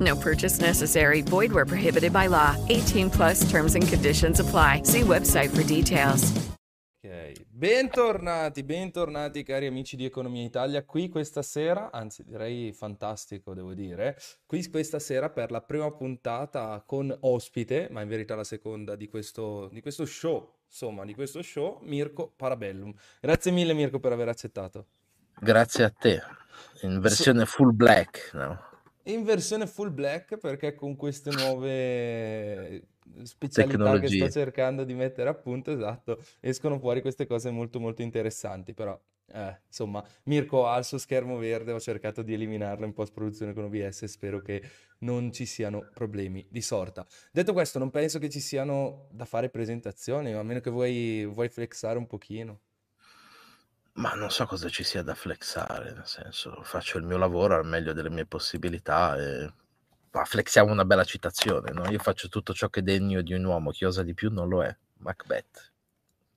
[0.00, 1.22] No purchase necessary.
[1.22, 2.56] Void where prohibited by law.
[2.68, 4.82] 18 plus terms and conditions apply.
[4.84, 6.32] See website for details.
[7.02, 13.72] Ok, bentornati, bentornati cari amici di Economia Italia, qui questa sera, anzi direi fantastico devo
[13.72, 18.96] dire, qui questa sera per la prima puntata con ospite, ma in verità la seconda
[18.96, 22.92] di questo, di questo show, insomma di questo show, Mirko Parabellum.
[23.18, 24.86] Grazie mille Mirko per aver accettato.
[25.40, 26.20] Grazie a te,
[26.82, 28.68] in versione full black, no?
[29.04, 32.88] In versione full black perché con queste nuove
[33.22, 34.30] specialità che sto Tecnologie.
[34.30, 38.98] cercando di mettere a punto, esatto, escono fuori queste cose molto molto interessanti, però
[39.32, 43.64] eh, insomma, Mirko ha il suo schermo verde, ho cercato di eliminarlo in post-produzione con
[43.64, 44.62] OBS, spero che
[44.98, 47.06] non ci siano problemi di sorta.
[47.30, 51.48] Detto questo, non penso che ci siano da fare presentazioni, a meno che vuoi, vuoi
[51.48, 52.60] flexare un pochino.
[53.94, 57.66] Ma non so cosa ci sia da flexare, nel senso, faccio il mio lavoro al
[57.66, 59.52] meglio delle mie possibilità e
[60.12, 61.88] ma flexiamo una bella citazione, no?
[61.88, 64.48] Io faccio tutto ciò che è degno di un uomo, chi osa di più non
[64.48, 64.76] lo è.
[64.98, 65.72] Macbeth.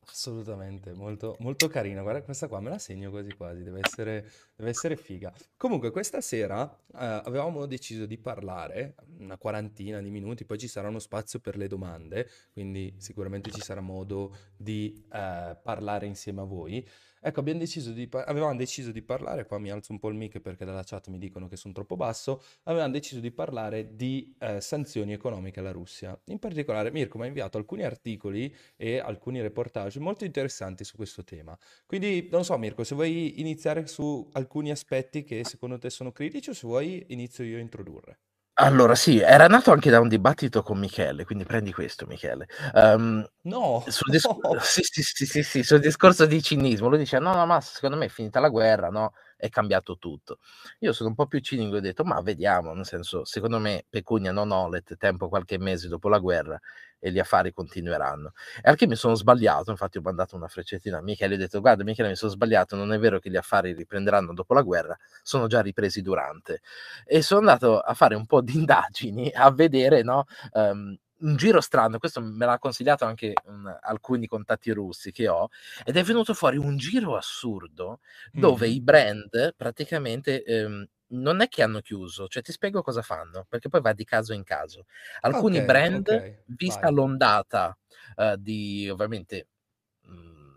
[0.05, 2.01] Assolutamente, molto, molto carina.
[2.01, 5.33] Guarda, questa qua me la segno quasi quasi, deve essere, deve essere figa.
[5.57, 10.89] Comunque, questa sera eh, avevamo deciso di parlare una quarantina di minuti, poi ci sarà
[10.89, 16.45] uno spazio per le domande, quindi sicuramente ci sarà modo di eh, parlare insieme a
[16.45, 16.87] voi.
[17.25, 20.15] Ecco, abbiamo deciso di, par- avevamo deciso di parlare, qua mi alzo un po' il
[20.15, 24.35] mic perché dalla chat mi dicono che sono troppo basso, avevamo deciso di parlare di
[24.39, 26.19] eh, sanzioni economiche alla Russia.
[26.25, 31.23] In particolare, Mirko mi ha inviato alcuni articoli e alcuni reportage molto interessanti su questo
[31.23, 31.57] tema.
[31.85, 36.49] Quindi, non so, Mirko, se vuoi iniziare su alcuni aspetti che secondo te sono critici
[36.49, 38.19] o se vuoi inizio io a introdurre.
[38.57, 42.47] Allora, sì, era nato anche da un dibattito con Michele, quindi prendi questo, Michele.
[42.75, 44.37] Ehm, No, sul, dis- no.
[44.61, 47.97] sì, sì, sì, sì, sì, sul discorso di cinismo, lui dice: No, no, ma secondo
[47.97, 49.13] me è finita la guerra, no?
[49.43, 50.39] È cambiato tutto.
[50.79, 53.83] Io sono un po' più cinico e ho detto: Ma vediamo, nel senso, secondo me
[53.89, 56.57] pecunia non olet, tempo qualche mese dopo la guerra
[56.99, 58.31] e gli affari continueranno.
[58.61, 61.39] E al che mi sono sbagliato, infatti ho mandato una freccettina a Michele e ho
[61.39, 64.61] detto: Guarda, Michele, mi sono sbagliato, non è vero che gli affari riprenderanno dopo la
[64.61, 66.61] guerra, sono già ripresi durante.
[67.05, 70.25] E sono andato a fare un po' di indagini, a vedere, no?
[70.53, 75.49] ehm, un giro strano, questo me l'ha consigliato anche mm, alcuni contatti russi che ho,
[75.83, 77.99] ed è venuto fuori un giro assurdo
[78.31, 78.69] dove Mhm.
[78.69, 80.85] i brand praticamente ehm,
[81.15, 84.33] non è che hanno chiuso, cioè ti spiego cosa fanno, perché poi va di caso
[84.33, 84.85] in caso.
[85.21, 86.11] Alcuni Ok, brand, ok,
[86.45, 86.89] vista vai.
[86.89, 87.77] l'ondata
[88.15, 89.47] eh, di ovviamente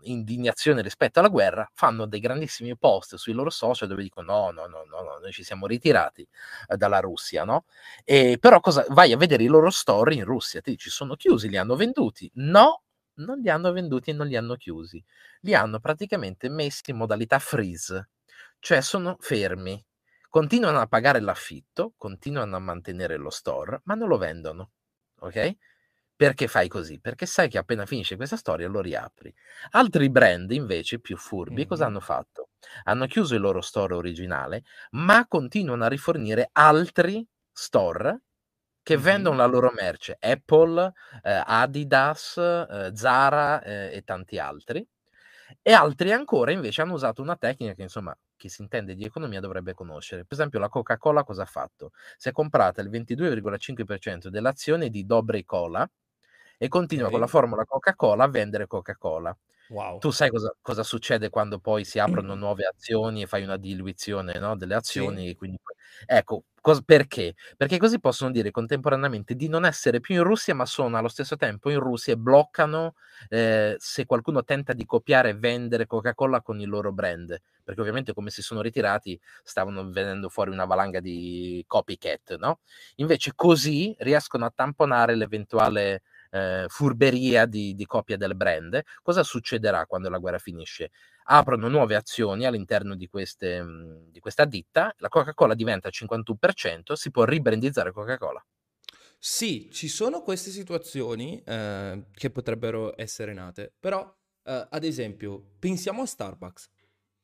[0.01, 4.67] indignazione rispetto alla guerra, fanno dei grandissimi post sui loro social dove dicono no, no,
[4.67, 6.27] no, no, no, noi ci siamo ritirati
[6.67, 7.65] eh, dalla Russia, no?
[8.03, 11.49] E però cosa, vai a vedere i loro store in Russia, ti dici sono chiusi,
[11.49, 12.29] li hanno venduti?
[12.35, 12.83] No,
[13.15, 15.03] non li hanno venduti e non li hanno chiusi.
[15.41, 18.09] Li hanno praticamente messi in modalità freeze,
[18.59, 19.83] cioè sono fermi,
[20.29, 24.71] continuano a pagare l'affitto, continuano a mantenere lo store, ma non lo vendono,
[25.19, 25.55] ok?
[26.19, 26.99] Perché fai così?
[26.99, 29.31] Perché sai che appena finisce questa storia lo riapri.
[29.71, 31.89] Altri brand invece più furbi cosa Mhm.
[31.89, 32.49] hanno fatto?
[32.85, 38.21] Hanno chiuso il loro store originale, ma continuano a rifornire altri store
[38.83, 39.01] che Mhm.
[39.03, 44.85] vendono la loro merce, Apple, eh, Adidas, eh, Zara eh, e tanti altri.
[45.61, 49.39] E altri ancora invece hanno usato una tecnica che insomma chi si intende di economia
[49.39, 50.23] dovrebbe conoscere.
[50.25, 51.91] Per esempio la Coca-Cola cosa ha fatto?
[52.17, 55.89] Si è comprata il 22,5% dell'azione di Dobre Cola
[56.57, 59.35] e continua con la formula Coca-Cola a vendere Coca-Cola.
[59.69, 59.99] Wow.
[59.99, 64.37] Tu sai cosa, cosa succede quando poi si aprono nuove azioni e fai una diluizione
[64.39, 64.99] no, delle Sì.
[64.99, 65.29] azioni?
[65.29, 65.57] e quindi
[66.05, 67.33] Ecco, cos- perché?
[67.55, 71.35] Perché così possono dire contemporaneamente di non essere più in Russia, ma sono allo stesso
[71.35, 72.93] tempo in Russia e bloccano
[73.29, 77.35] eh, se qualcuno tenta di copiare e vendere Coca-Cola con il loro brand.
[77.63, 82.59] Perché ovviamente come si sono ritirati stavano venendo fuori una valanga di copycat, no?
[82.95, 88.81] Invece così riescono a tamponare l'eventuale eh, furberia di, di copia del brand.
[89.01, 90.91] Cosa succederà quando la guerra finisce?
[91.29, 96.93] Aprono nuove azioni all'interno di, queste, mh, di questa ditta, la Coca-Cola diventa al 51%,
[96.93, 98.43] si può ribrandizzare Coca-Cola.
[99.19, 104.03] Sì, ci sono queste situazioni eh, che potrebbero essere nate, però
[104.43, 106.69] eh, ad esempio pensiamo a Starbucks.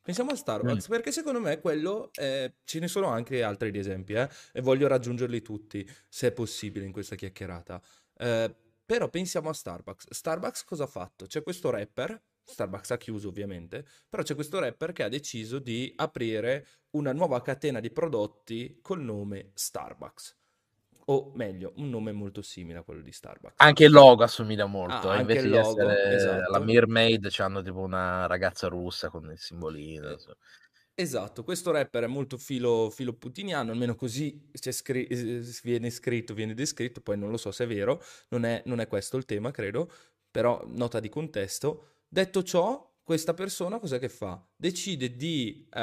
[0.01, 0.91] Pensiamo a Starbucks Mm.
[0.91, 4.88] perché secondo me quello eh, ce ne sono anche altri di esempi eh, e voglio
[4.88, 7.81] raggiungerli tutti se è possibile in questa chiacchierata.
[8.17, 10.07] Eh, però pensiamo a Starbucks.
[10.12, 11.25] Starbucks cosa ha fatto?
[11.25, 15.91] C'è questo rapper, Starbucks ha chiuso ovviamente, però c'è questo rapper che ha deciso di
[15.95, 20.38] aprire una nuova catena di prodotti col nome Starbucks.
[21.06, 23.56] O meglio, un nome molto simile a quello di Starbucks.
[23.57, 26.51] Anche il logo assomiglia molto, Ah, invece il di logo, essere esatto.
[26.51, 30.09] la Mermaid, c'hanno tipo una ragazza russa con il simbolino.
[30.09, 30.35] Eh, insomma.
[30.95, 36.54] Esatto, questo rapper è molto filo, filo putiniano, almeno così scri- eh, viene scritto, viene
[36.54, 38.00] descritto, poi non lo so se è vero,
[38.30, 39.90] non è, non è questo il tema, credo,
[40.30, 41.95] però nota di contesto.
[42.07, 44.40] Detto ciò, questa persona cos'è che fa?
[44.56, 45.80] Decide di eh,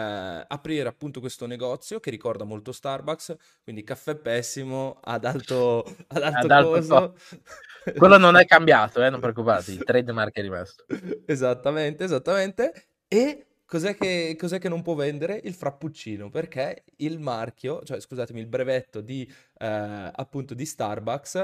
[0.47, 3.35] aprire appunto questo negozio che ricorda molto Starbucks,
[3.65, 7.15] quindi caffè pessimo ad alto, ad alto Ad alto.
[7.97, 10.85] Quello non è cambiato, eh, non preoccupate, il trademark è rimasto.
[11.27, 12.91] Esattamente, esattamente.
[13.09, 15.41] E cos'è che, cos'è che non può vendere?
[15.45, 19.23] Il frappuccino, perché il marchio, cioè scusatemi, il brevetto di
[19.59, 19.67] eh,
[20.13, 21.35] appunto di Starbucks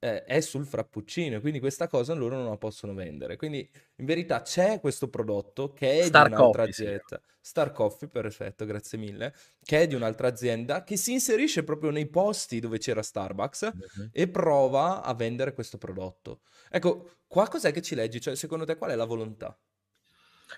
[0.00, 3.36] eh, è sul frappuccino, quindi questa cosa loro non la possono vendere.
[3.36, 8.08] Quindi in verità c'è questo prodotto che è Star di un'altra Coffee azienda, Star Coffee,
[8.08, 12.78] perfetto, grazie mille, che è di un'altra azienda che si inserisce proprio nei posti dove
[12.78, 14.12] c'era Starbucks Mhm.
[14.12, 16.42] e prova a vendere questo prodotto.
[16.70, 18.20] Ecco, qua cos'è che ci leggi?
[18.20, 19.56] Cioè, secondo te qual è la volontà?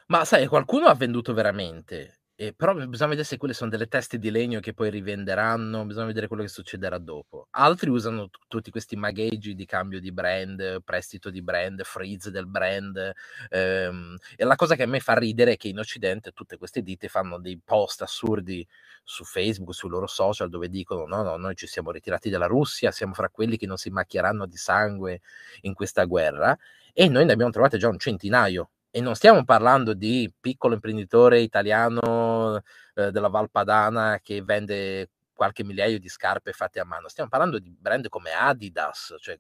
[0.07, 4.19] Ma sai, qualcuno ha venduto veramente, e però bisogna vedere se quelle sono delle teste
[4.19, 7.49] di legno che poi rivenderanno, bisogna vedere quello che succederà dopo.
[7.51, 12.47] Altri usano t- tutti questi magheggi di cambio di brand, prestito di brand, freeze del
[12.47, 13.13] brand.
[13.49, 16.83] ehm, e la cosa che a me fa ridere è che in Occidente tutte queste
[16.83, 18.67] ditte fanno dei post assurdi
[19.03, 22.91] su Facebook, sui loro social, dove dicono: no, no, noi ci siamo ritirati dalla Russia,
[22.93, 25.21] siamo fra quelli che non si macchieranno di sangue
[25.63, 26.57] in questa guerra.
[26.93, 28.71] E noi ne abbiamo trovate già un centinaio.
[28.93, 32.61] E non stiamo parlando di piccolo imprenditore italiano
[32.95, 37.09] eh, della Valpadana che vende qualche migliaio di scarpe fatte a mano.
[37.09, 39.39] Stiamo parlando di brand come Adidas, cioè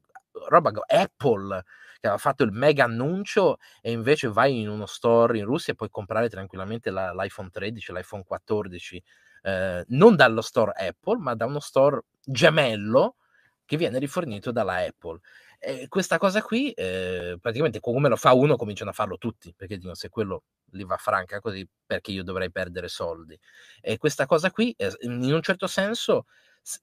[0.48, 1.64] roba Apple
[2.00, 5.76] che aveva fatto il mega annuncio e invece vai in uno store in Russia e
[5.76, 9.02] puoi comprare tranquillamente la- l'iPhone 13, l'iPhone 14,
[9.42, 13.16] eh, non dallo store Apple, ma da uno store gemello
[13.64, 15.20] che viene rifornito dalla Apple.
[15.62, 19.76] E questa cosa qui, eh, praticamente come lo fa uno, cominciano a farlo tutti, perché
[19.76, 23.38] dicono se quello li va franca così, perché io dovrei perdere soldi.
[23.82, 26.24] E questa cosa qui, eh, in un certo senso,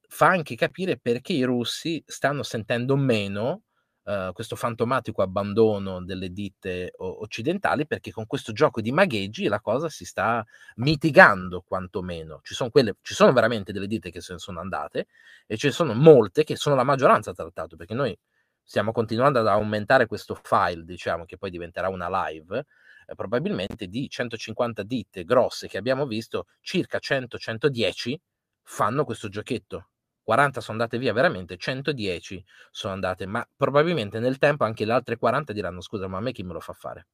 [0.07, 3.63] fa anche capire perché i russi stanno sentendo meno
[4.03, 9.59] eh, questo fantomatico abbandono delle ditte o- occidentali, perché con questo gioco di magheggi la
[9.59, 10.45] cosa si sta
[10.75, 12.41] mitigando quantomeno.
[12.43, 15.07] Ci sono, quelle, ci sono veramente delle ditte che se ne sono andate
[15.47, 18.15] e ci sono molte che sono la maggioranza trattato, perché noi
[18.67, 22.65] stiamo continuando ad aumentare questo file, diciamo, che poi diventerà una live,
[23.07, 28.19] eh, probabilmente di 150 ditte grosse che abbiamo visto, circa 100-110
[28.63, 29.89] fanno questo giochetto.
[30.21, 35.17] 40 sono andate via veramente, 110 sono andate, ma probabilmente nel tempo anche le altre
[35.17, 37.07] 40 diranno scusa, ma a me chi me lo fa fare?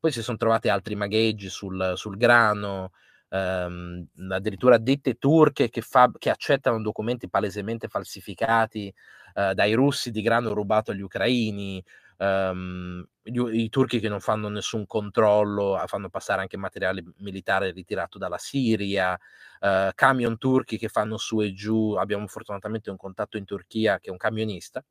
[0.00, 2.92] Poi si sono trovati altri magheggi sul, sul grano,
[3.30, 8.92] ehm, addirittura ditte turche che, fa- che accettano documenti palesemente falsificati
[9.34, 11.82] eh, dai russi di grano rubato agli ucraini,
[12.18, 18.18] ehm, gli- i turchi che non fanno nessun controllo, fanno passare anche materiale militare ritirato
[18.18, 19.18] dalla Siria,
[19.60, 21.92] eh, camion turchi che fanno su e giù.
[21.94, 24.82] Abbiamo fortunatamente un contatto in Turchia che è un camionista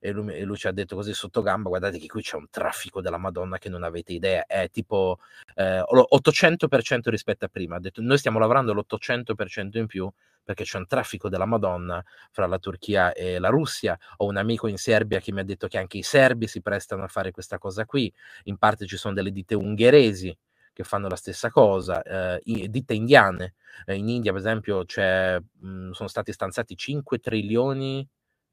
[0.00, 2.46] e lui, e lui ci ha detto così sotto gamba guardate che qui c'è un
[2.50, 5.18] traffico della madonna che non avete idea è tipo
[5.54, 7.76] eh, lo- 800% rispetto a prima.
[7.76, 10.10] Ha detto noi stiamo lavorando l'800% in più
[10.42, 13.98] perché c'è un traffico della madonna fra la Turchia e la Russia.
[14.18, 17.02] Ho un amico in Serbia che mi ha detto che anche i serbi si prestano
[17.02, 18.12] a fare questa cosa qui.
[18.44, 20.36] In parte ci sono delle ditte ungheresi
[20.72, 23.54] che fanno la stessa cosa, eh, ditte indiane.
[23.86, 28.06] Eh, in India, per esempio, mh, sono stati stanziati 5 trilioni,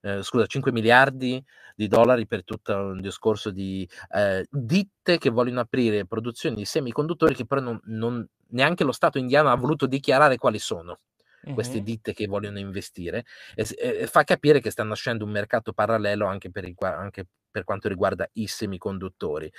[0.04, 1.44] eh, scusa, 5 miliardi
[1.76, 7.34] di dollari per tutto un discorso di eh, ditte che vogliono aprire produzioni di semiconduttori
[7.36, 11.00] che però non, non- neanche lo Stato indiano ha voluto dichiarare quali sono
[11.52, 16.26] queste ditte che vogliono investire e, e- fa capire che sta nascendo un mercato parallelo
[16.26, 19.52] anche per, anche per quanto riguarda i semiconduttori.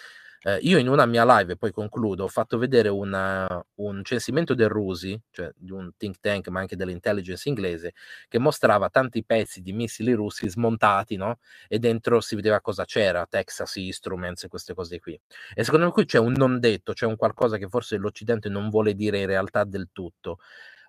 [0.47, 4.69] Eh, io in una mia live, poi concludo, ho fatto vedere una- un censimento del
[4.69, 7.95] RUSI, cioè di un think tank, ma anche dell'intelligence inglese,
[8.29, 11.39] che mostrava tanti pezzi di missili russi smontati, no?
[11.67, 15.19] E dentro si vedeva cosa c'era, Texas Instruments e queste cose qui.
[15.55, 18.69] E secondo me qui c'è un non detto, c'è un qualcosa che forse l'Occidente non
[18.69, 20.39] vuole dire in realtà del tutto.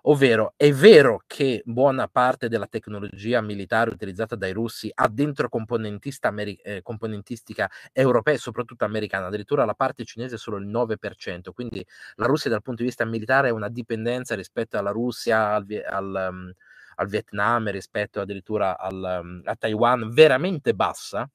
[0.08, 5.48] Ovvero, è vero che buona parte della tecnologia militare utilizzata dai russi ha dentro
[6.20, 11.52] ameri- eh, componentistica europea e soprattutto americana, addirittura la parte cinese è solo il 9%,
[11.52, 11.84] quindi
[12.16, 16.28] la Russia dal punto di vista militare è una dipendenza rispetto alla Russia, al, al,
[16.30, 16.52] um,
[16.96, 21.28] al Vietnam, rispetto addirittura al, um, a Taiwan, veramente bassa.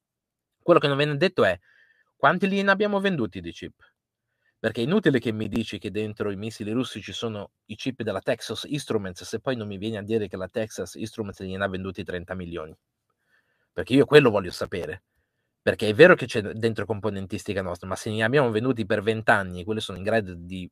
[0.63, 1.59] Quello che non viene detto è
[2.15, 3.90] quanti li abbiamo venduti di chip?
[4.61, 8.03] Perché è inutile che mi dici che dentro i missili russi ci sono i chip
[8.03, 11.63] della Texas Instruments se poi non mi vieni a dire che la Texas Instruments gliene
[11.63, 12.77] ha venduti 30 milioni.
[13.73, 15.01] Perché io quello voglio sapere.
[15.63, 19.31] Perché è vero che c'è dentro componentistica nostra, ma se ne abbiamo venduti per 20
[19.31, 20.69] anni, quelli sono in grado di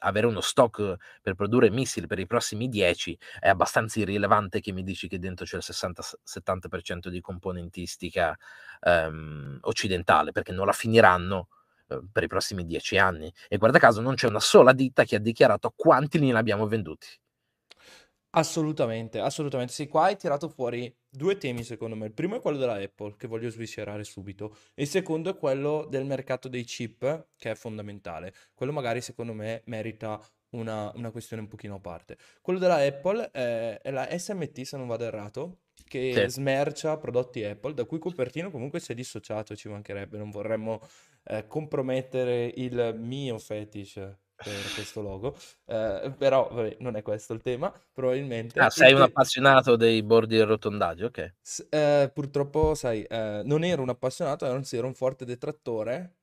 [0.00, 4.82] avere uno stock per produrre missili per i prossimi 10, è abbastanza irrilevante che mi
[4.82, 8.36] dici che dentro c'è il 60-70% di componentistica
[8.80, 11.48] um, occidentale, perché non la finiranno
[12.12, 13.32] per i prossimi dieci anni.
[13.48, 17.06] E guarda caso non c'è una sola ditta che ha dichiarato quanti ne abbiamo venduti.
[18.30, 19.72] Assolutamente, assolutamente.
[19.72, 22.06] Sì, qua hai tirato fuori due temi secondo me.
[22.06, 24.54] Il primo è quello della Apple, che voglio sviscerare subito.
[24.74, 28.34] E il secondo è quello del mercato dei chip, che è fondamentale.
[28.54, 32.18] Quello magari secondo me merita una, una questione un pochino a parte.
[32.42, 36.28] Quello della Apple è, è la SMT, se non vado errato, che Sì.
[36.28, 40.80] smercia prodotti Apple, da cui Cupertino comunque si è dissociato, ci mancherebbe, non vorremmo
[41.28, 45.34] eh, compromettere il mio fetish per questo logo,
[45.66, 48.60] eh, però vabbè, non è questo il tema, probabilmente.
[48.60, 51.34] Ah, sei un appassionato dei bordi arrotondati, ok.
[51.42, 56.17] S- eh, purtroppo, sai, eh, non ero un appassionato, anzi ero un forte detrattore.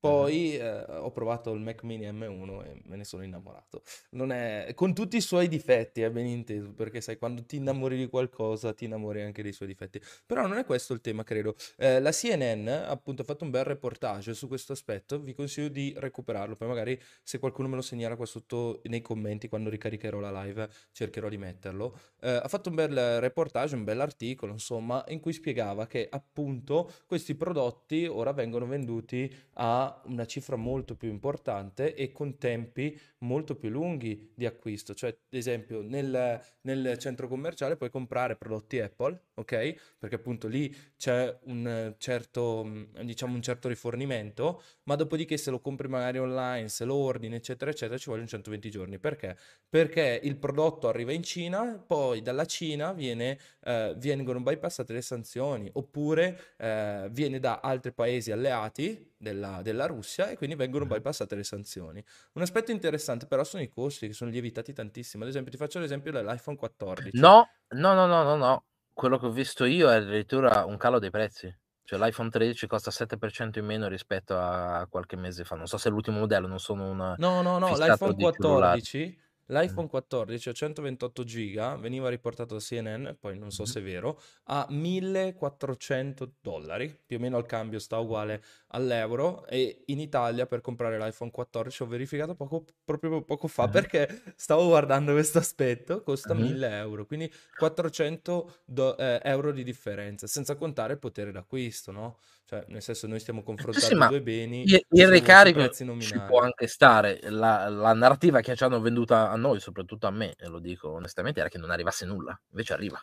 [0.00, 3.82] Poi eh, ho provato il Mac Mini M1 e me ne sono innamorato.
[4.12, 4.72] Non è...
[4.74, 8.72] Con tutti i suoi difetti, è ben inteso, perché sai, quando ti innamori di qualcosa,
[8.72, 10.00] ti innamori anche dei suoi difetti.
[10.24, 11.54] Però non è questo il tema, credo.
[11.76, 15.92] Eh, la CNN appunto ha fatto un bel reportage su questo aspetto, vi consiglio di
[15.96, 20.42] recuperarlo, poi magari se qualcuno me lo segnala qua sotto nei commenti quando ricaricherò la
[20.44, 21.98] live cercherò di metterlo.
[22.20, 27.34] Eh, ha fatto un bel reportage, un bell'articolo, insomma, in cui spiegava che appunto questi
[27.34, 33.68] prodotti ora vengono venduti a una cifra molto più importante e con tempi molto più
[33.68, 34.94] lunghi di acquisto.
[34.94, 39.96] Cioè, ad esempio, nel, nel centro commerciale puoi comprare prodotti Apple, ok?
[39.98, 45.88] Perché appunto lì c'è un certo, diciamo, un certo rifornimento, ma dopodiché se lo compri
[45.88, 48.98] magari online, se lo ordini, eccetera, eccetera, ci vogliono 120 giorni.
[48.98, 49.36] Perché?
[49.68, 55.70] Perché il prodotto arriva in Cina, poi dalla Cina viene, eh, vengono bypassate le sanzioni,
[55.72, 61.44] oppure eh, viene da altri paesi alleati della, della Russia e quindi vengono bypassate le
[61.44, 62.04] sanzioni.
[62.34, 65.22] Un aspetto interessante però sono i costi che sono lievitati tantissimo.
[65.22, 67.18] Ad esempio, ti faccio l'esempio dell'iPhone 14.
[67.18, 68.64] No, no, no, no, no, no.
[68.92, 71.54] Quello che ho visto io è addirittura un calo dei prezzi.
[71.82, 75.56] Cioè l'iPhone 13 costa 7% in meno rispetto a qualche mese fa.
[75.56, 78.80] Non so se è l'ultimo modello, non sono un No, no, no, l'iPhone di cellulari.
[78.80, 83.66] 14, l'iPhone 14 a 128 giga veniva riportato da CNN, poi non so Mhm.
[83.66, 89.82] se è vero, a 1400 dollari, più o meno al cambio sta uguale all'euro e
[89.86, 93.70] in Italia per comprare l'iPhone 14 ho verificato poco, proprio poco fa Mhm.
[93.70, 96.34] perché stavo guardando questo aspetto, costa Mhm.
[96.34, 102.18] 1000 euro, quindi 400 do- eh, euro di differenza, senza contare il potere d'acquisto, no?
[102.50, 106.20] Cioè, nel senso noi stiamo Sì, confrontando sì, ma due beni il, il ricarico ci
[106.20, 107.20] può anche stare.
[107.30, 110.90] La, la narrativa che ci hanno venduta a noi, soprattutto a me, e lo dico
[110.90, 112.36] onestamente, era che non arrivasse nulla.
[112.50, 113.00] Invece arriva.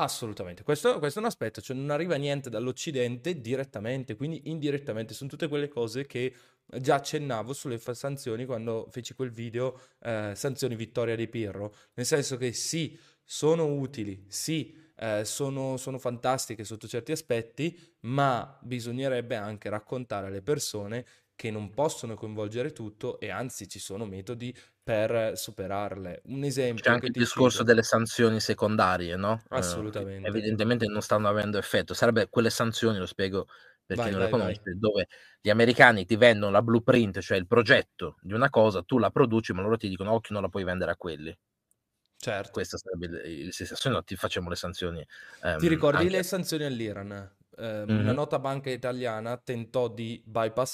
[0.00, 5.28] Assolutamente, questo, questo è un aspetto, cioè non arriva niente dall'Occidente direttamente, quindi indirettamente, sono
[5.28, 6.32] tutte quelle cose che
[6.64, 12.06] già accennavo sulle fa- sanzioni quando feci quel video eh, Sanzioni Vittoria di Pirro, nel
[12.06, 19.36] senso che sì, sono utili, sì, eh, sono, sono fantastiche sotto certi aspetti, ma bisognerebbe
[19.36, 25.36] anche raccontare alle persone che non possono coinvolgere tutto e anzi ci sono metodi per
[25.38, 26.22] superarle.
[26.26, 29.42] Un C'è esempio anche che il discorso cito, delle sanzioni secondarie, no?
[29.52, 30.20] Eh, assolutamente.
[30.20, 31.92] evidentemente non stanno avendo effetto.
[31.94, 33.46] Sarebbe quelle sanzioni, lo spiego
[33.84, 34.54] per chi Vai, non le vai, vai.
[34.54, 35.08] conosce, dove
[35.40, 39.52] gli americani ti vendono la blueprint, cioè il progetto di una cosa, tu la produci,
[39.52, 41.36] ma loro ti dicono occhio, non la puoi vendere a quelli.
[42.20, 42.52] Certo.
[42.52, 45.06] Questo sarebbe il, senso, se no ti facciamo le sanzioni.
[45.58, 47.36] Ti ehm, ricordi anche- le sanzioni all'Iran?
[47.56, 47.98] Eh, Mhm.
[47.98, 50.22] Una nota banca italiana tentò di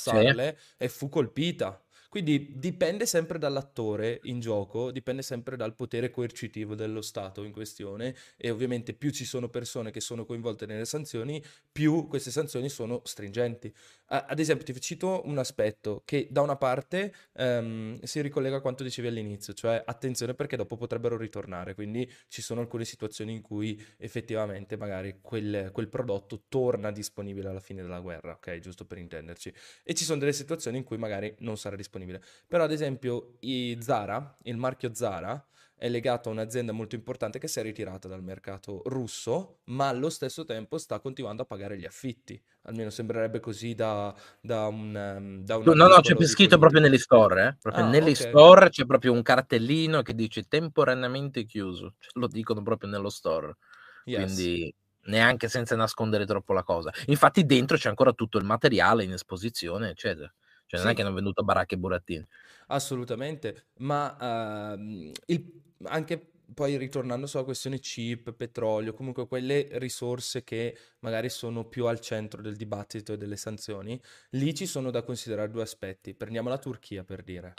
[0.07, 0.25] Sì.
[0.31, 1.83] bypassarle e fu colpita.
[2.11, 8.15] Quindi dipende sempre dall'attore in gioco, dipende sempre dal potere coercitivo dello Stato in questione
[8.37, 13.01] e ovviamente più ci sono persone che sono coinvolte nelle sanzioni, più queste sanzioni sono
[13.05, 13.75] stringenti.
[14.07, 18.83] Ad esempio, ti cito un aspetto che da una parte ehm, si ricollega a quanto
[18.83, 23.83] dicevi all'inizio, cioè attenzione perché dopo potrebbero ritornare, quindi ci sono alcune situazioni in cui
[23.97, 28.59] effettivamente magari quel, quel prodotto torna disponibile alla fine della guerra, ok?
[28.59, 29.53] Giusto per intenderci.
[29.83, 32.23] E ci sono delle situazioni in cui magari non sarà disponibile.
[32.47, 35.43] Però ad esempio i Zara, il marchio Zara,
[35.77, 40.09] è legato a un'azienda molto importante che si è ritirata dal mercato russo, ma allo
[40.09, 42.41] stesso tempo sta continuando a pagare gli affitti.
[42.63, 47.47] Almeno sembrerebbe così da, da un, um, da No, no, c'è scritto proprio negli store,
[47.49, 47.57] eh?
[47.61, 48.17] Proprio Ah, negli ok.
[48.17, 51.95] store c'è proprio un cartellino che dice temporaneamente chiuso.
[51.99, 53.57] Cioè, lo dicono proprio nello store.
[54.05, 54.35] Yes.
[54.35, 54.75] Quindi
[55.07, 56.93] neanche senza nascondere troppo la cosa.
[57.07, 60.33] Infatti dentro c'è ancora tutto il materiale in esposizione, eccetera.
[60.67, 60.95] Cioè non è Sì.
[60.95, 62.27] che hanno venduto baracche e burattini.
[62.69, 70.77] Assolutamente, ma ehm, il- anche poi ritornando sulla questione chip, petrolio, comunque quelle risorse che
[71.01, 75.51] magari sono più al centro del dibattito e delle sanzioni, lì ci sono da considerare
[75.51, 76.15] due aspetti.
[76.15, 77.55] Prendiamo la Turchia per dire.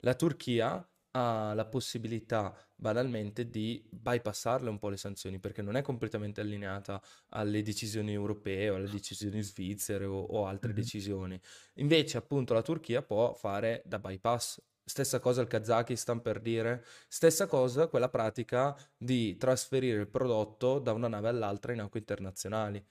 [0.00, 5.82] La Turchia ha la possibilità banalmente di bypassarle un po' le sanzioni perché non è
[5.82, 7.00] completamente allineata
[7.30, 11.40] alle decisioni europee o alle decisioni svizzere o, o altre decisioni.
[11.74, 14.60] Invece, appunto, la Turchia può fare da bypass.
[14.82, 20.92] Stessa cosa il Kazakistan per dire, stessa cosa quella pratica di trasferire il prodotto da
[20.92, 22.84] una nave all'altra in acque internazionali.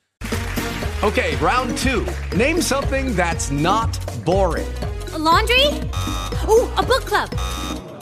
[1.01, 2.05] Okay, round two.
[2.35, 4.67] Name something that's not boring.
[5.13, 5.67] A laundry?
[6.47, 7.78] Ooh, a book club.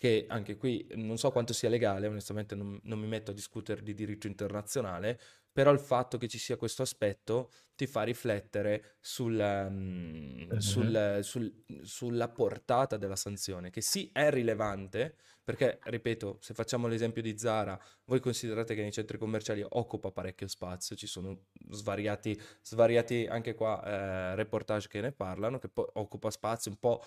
[0.00, 3.82] Che anche qui non so quanto sia legale, onestamente non, non mi metto a discutere
[3.82, 5.20] di diritto internazionale,
[5.52, 9.36] però il fatto che ci sia questo aspetto ti fa riflettere sul,
[9.70, 16.86] mm, sul- sul- sulla portata della sanzione, che sì è rilevante, perché, ripeto, se facciamo
[16.86, 22.40] l'esempio di Zara, voi considerate che nei centri commerciali occupa parecchio spazio, ci sono svariati,
[22.62, 27.02] svariati anche qua eh, reportage che ne parlano, che poi occupa spazio un po'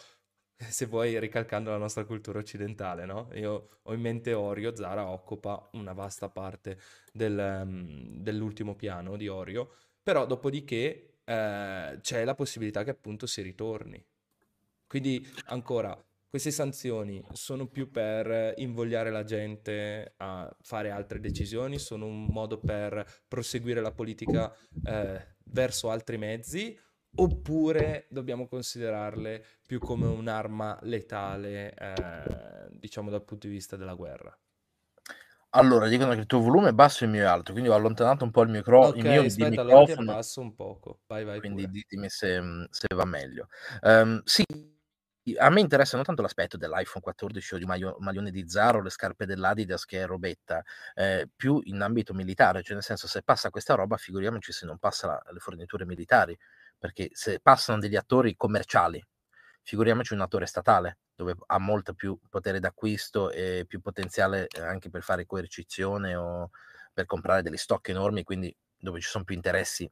[0.70, 3.30] se vuoi ricalcando la nostra cultura occidentale, no?
[3.34, 6.78] Io ho in mente Orio, Zara occupa una vasta parte
[7.12, 13.42] del, ehm, dell'ultimo piano di Orio, però dopodiché eh, c'è la possibilità che appunto si
[13.42, 14.04] ritorni.
[14.88, 15.98] Quindi ancora,
[16.30, 22.60] queste sanzioni sono più per invogliare la gente a fare altre decisioni, sono un modo
[22.60, 24.52] per proseguire la politica
[24.84, 26.78] eh, verso altri mezzi,
[27.16, 34.36] oppure dobbiamo considerarle più come un'arma letale, eh, diciamo dal punto di vista della guerra.
[35.56, 37.76] Allora, dicono che il tuo volume è basso e il mio è alto, quindi ho
[37.76, 40.12] allontanato un po' il, micro- Ok, il mio di aspetta, allora ti microfono.
[40.12, 41.02] abbasso un poco.
[41.08, 41.72] Vai, vai quindi pure.
[41.72, 43.48] ditemi se, se va meglio.
[43.82, 44.44] Ehm, sì,
[45.38, 48.78] a me interessa non tanto l'aspetto dell'iPhone 14 o di un maglio- maglione di Zara
[48.78, 50.62] o le scarpe dell'Adidas che è robetta,
[50.96, 54.78] eh, più in ambito militare, cioè nel senso se passa questa roba, figuriamoci se non
[54.80, 56.38] passa la- le forniture militari,
[56.84, 59.02] perché se passano degli attori commerciali,
[59.62, 64.90] figuriamoci un attore statale, dove ha molto più potere d'acquisto e più potenziale eh, anche
[64.90, 66.50] per fare coercizione o
[66.92, 69.90] per comprare degli stock enormi, quindi dove ci sono più interessi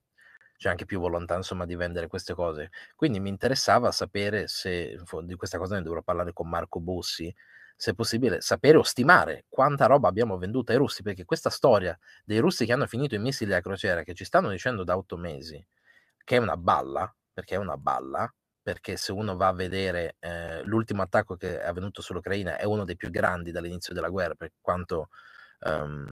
[0.58, 2.72] c'è anche più volontà insomma di vendere queste cose.
[2.98, 7.34] Quindi mi interessava sapere se di questa cosa ne dovrò parlare con Marco Bussi,
[7.74, 11.98] se è possibile sapere o stimare quanta roba abbiamo venduto ai russi, perché questa storia
[12.26, 15.16] dei russi che hanno finito i missili a crociera, che ci stanno dicendo da otto
[15.18, 15.66] mesi,
[16.24, 18.32] che è una balla, perché è una balla,
[18.62, 22.86] perché se uno va a vedere eh, l'ultimo attacco che è avvenuto sull'Ucraina è uno
[22.86, 25.10] dei più grandi dall'inizio della guerra per quanto
[25.62, 26.12] ehm,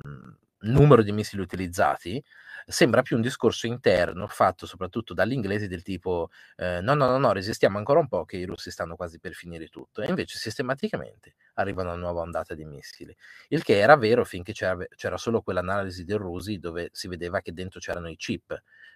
[0.61, 2.21] numero di missili utilizzati,
[2.65, 7.17] sembra più un discorso interno fatto soprattutto dagli inglesi del tipo eh, no, no, no,
[7.17, 10.37] no, resistiamo ancora un po' che i russi stanno quasi per finire tutto e invece
[10.37, 13.15] sistematicamente arriva una nuova ondata di missili,
[13.49, 17.53] il che era vero finché c'era, c'era solo quell'analisi del Rusi dove si vedeva che
[17.53, 18.51] dentro c'erano i chip.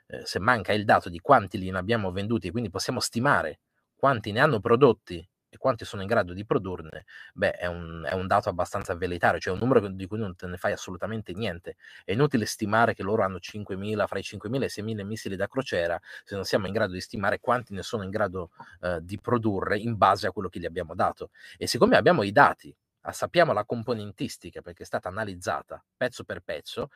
[0.08, 3.60] Eh, se manca il dato di quanti li abbiamo venduti quindi possiamo stimare
[3.96, 8.14] quanti ne hanno prodotti e quanti sono in grado di produrne, beh, è un, è
[8.14, 11.76] un dato abbastanza velitario, cioè un numero di cui non te ne fai assolutamente niente.
[12.04, 15.48] È inutile stimare che loro hanno 5.000, fra i 5.000 e i 6.000 missili da
[15.48, 18.50] crociera, se non siamo in grado di stimare quanti ne sono in grado
[18.82, 21.30] eh, di produrre in base a quello che gli abbiamo dato.
[21.56, 26.42] E siccome abbiamo i dati, ah, sappiamo la componentistica perché è stata analizzata pezzo per
[26.42, 26.90] pezzo,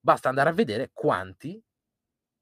[0.00, 1.62] basta andare a vedere quanti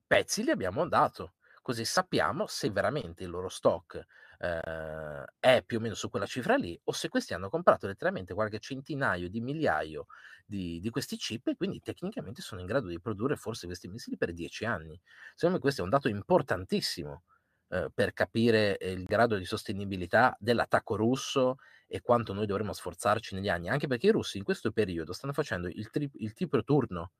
[0.06, 1.34] pezzi gli abbiamo dato.
[1.60, 4.02] Così sappiamo se veramente il loro stock
[4.38, 8.34] eh, è più o meno su quella cifra lì, o se questi hanno comprato letteralmente
[8.34, 10.06] qualche centinaio di migliaio
[10.46, 14.16] di, di questi chip e quindi tecnicamente sono in grado di produrre forse questi missili
[14.16, 14.98] per dieci anni.
[15.34, 17.24] Secondo me questo è un dato importantissimo
[17.68, 23.48] eh, per capire il grado di sostenibilità dell'attacco russo e quanto noi dovremmo sforzarci negli
[23.48, 27.12] anni, anche perché i russi in questo periodo stanno facendo il, tri- il triplo turno,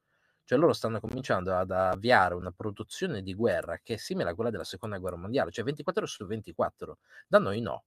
[0.49, 4.49] cioè loro stanno cominciando ad avviare una produzione di guerra che è simile a quella
[4.49, 7.01] della seconda guerra mondiale, cioè 24 su 24.
[7.27, 7.85] Da noi no.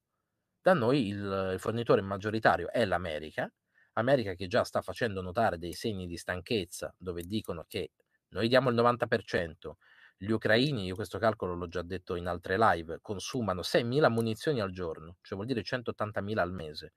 [0.62, 3.52] Da noi il, il fornitore maggioritario è l'America,
[3.94, 7.90] America che già sta facendo notare dei segni di stanchezza dove dicono che
[8.28, 9.72] noi diamo il 90%,
[10.16, 14.70] gli ucraini, io questo calcolo l'ho già detto in altre live, consumano 6.000 munizioni al
[14.70, 16.92] giorno, cioè vuol dire 180.000 al mese.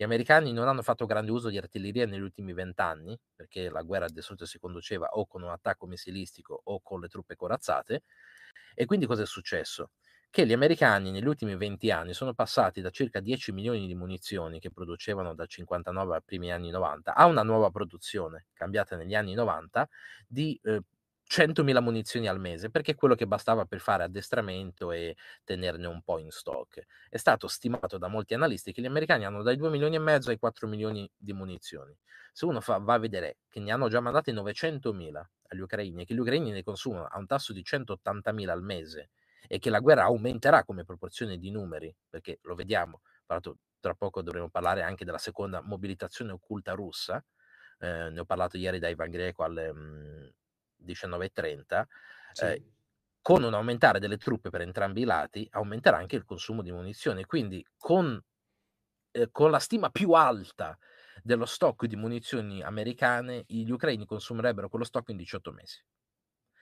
[0.00, 4.06] Gli americani non hanno fatto grande uso di artiglieria negli ultimi vent'anni, perché la guerra
[4.06, 8.04] di solito si conduceva o con un attacco missilistico o con le truppe corazzate.
[8.76, 9.90] E quindi cosa è successo?
[10.30, 14.60] Che gli americani negli ultimi 20 anni sono passati da circa 10 milioni di munizioni
[14.60, 19.34] che producevano dal 59 ai primi anni 90 a una nuova produzione cambiata negli anni
[19.34, 19.88] 90
[20.28, 20.80] di eh,
[21.28, 26.02] 100.000 munizioni al mese, perché è quello che bastava per fare addestramento e tenerne un
[26.02, 26.82] po' in stock.
[27.08, 30.30] È stato stimato da molti analisti che gli americani hanno dai 2 milioni e mezzo
[30.30, 31.96] ai 4 milioni di munizioni.
[32.32, 36.04] Se uno fa, va a vedere che ne hanno già mandate 900.000 agli ucraini e
[36.06, 39.10] che gli ucraini ne consumano a un tasso di 180.000 al mese
[39.46, 43.00] e che la guerra aumenterà come proporzione di numeri, perché lo vediamo,
[43.80, 47.22] tra poco dovremo parlare anche della seconda mobilitazione occulta russa,
[47.78, 49.72] eh, ne ho parlato ieri da Ivan Greco alle...
[49.72, 50.30] Mh, mhmm,
[50.84, 51.86] 19.30,
[52.32, 52.44] sì.
[52.44, 52.62] eh,
[53.20, 57.24] con un aumentare delle truppe per entrambi i lati, aumenterà anche il consumo di munizioni.
[57.24, 58.20] Quindi con,
[59.10, 60.78] eh, con la stima più alta
[61.22, 65.82] dello stock di munizioni americane, gli ucraini consumerebbero quello stock in 18 mesi.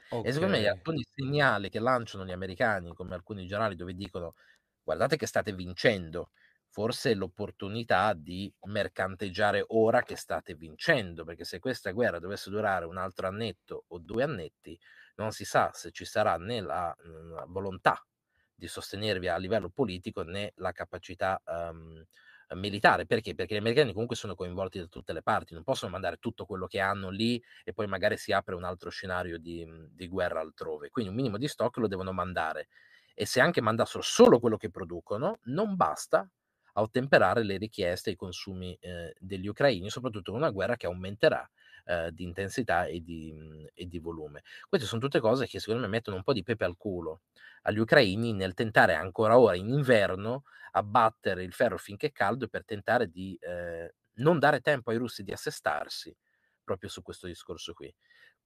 [0.08, 0.28] Okay.
[0.28, 4.34] E secondo me alcuni segnali che lanciano gli americani, come alcuni giornali dove dicono
[4.82, 6.30] guardate che state vincendo,
[6.76, 12.98] forse l'opportunità di mercanteggiare ora che state vincendo, perché se questa guerra dovesse durare un
[12.98, 14.78] altro annetto o due annetti,
[15.14, 16.94] non si sa se ci sarà né la,
[17.30, 18.06] la volontà
[18.54, 22.04] di sostenervi a livello politico né la capacità um,
[22.50, 23.06] militare.
[23.06, 23.34] Perché?
[23.34, 26.66] Perché gli americani comunque sono coinvolti da tutte le parti, non possono mandare tutto quello
[26.66, 30.90] che hanno lì e poi magari si apre un altro scenario di, di guerra altrove.
[30.90, 32.68] Quindi un minimo di stock lo devono mandare.
[33.14, 36.28] E se anche mandassero solo quello che producono, non basta
[36.76, 40.86] a ottemperare le richieste e i consumi eh, degli ucraini, soprattutto in una guerra che
[40.86, 41.48] aumenterà
[41.86, 44.42] eh, di intensità e di, mh, e di, volume.
[44.68, 47.22] Queste sono tutte cose che secondo me mettono un po' di pepe al culo
[47.62, 52.48] agli ucraini nel tentare ancora ora in inverno a battere il ferro finché è caldo
[52.48, 56.14] per tentare di eh, non dare tempo ai russi di assestarsi
[56.62, 57.92] proprio su questo discorso qui.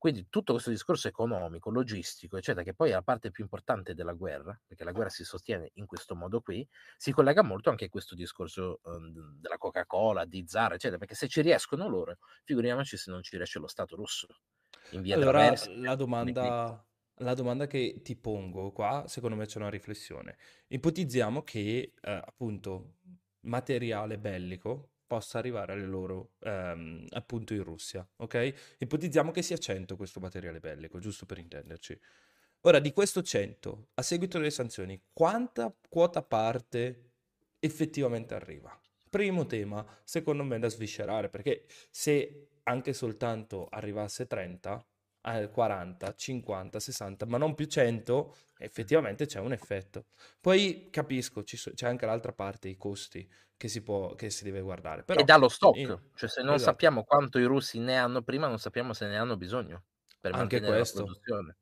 [0.01, 4.15] Quindi tutto questo discorso economico, logistico, eccetera, che poi è la parte più importante della
[4.15, 7.89] guerra, perché la guerra si sostiene in questo modo qui, si collega molto anche a
[7.91, 13.11] questo discorso um, della Coca-Cola, di Zara, eccetera, perché se ci riescono loro, figuriamoci se
[13.11, 14.27] non ci riesce lo Stato russo.
[14.93, 16.83] In via allora, traversa, la domanda,
[17.17, 20.39] la domanda che ti pongo qua, secondo me c'è una riflessione.
[20.69, 22.95] Ipotizziamo che eh, appunto
[23.41, 28.77] materiale bellico possa arrivare alle loro, ehm, appunto in Russia, ok?
[28.79, 31.99] Ipotizziamo che sia 100 questo materiale bellico, giusto per intenderci.
[32.61, 37.11] Ora, di questo 100, a seguito delle sanzioni, quanta quota parte
[37.59, 38.71] effettivamente arriva?
[39.09, 44.87] Primo tema, secondo me, da sviscerare, perché se anche soltanto arrivasse 30,
[45.51, 50.05] 40, 50, 60, ma non più 100, effettivamente c'è un effetto.
[50.41, 53.29] Poi capisco, c'è anche l'altra parte, i costi
[53.61, 55.03] che si, può, che si deve guardare.
[55.03, 56.01] Però, e dallo stock, in...
[56.15, 56.71] cioè se non esatto.
[56.71, 59.83] sappiamo quanto i russi ne hanno prima, non sappiamo se ne hanno bisogno.
[60.19, 61.07] Per anche questo,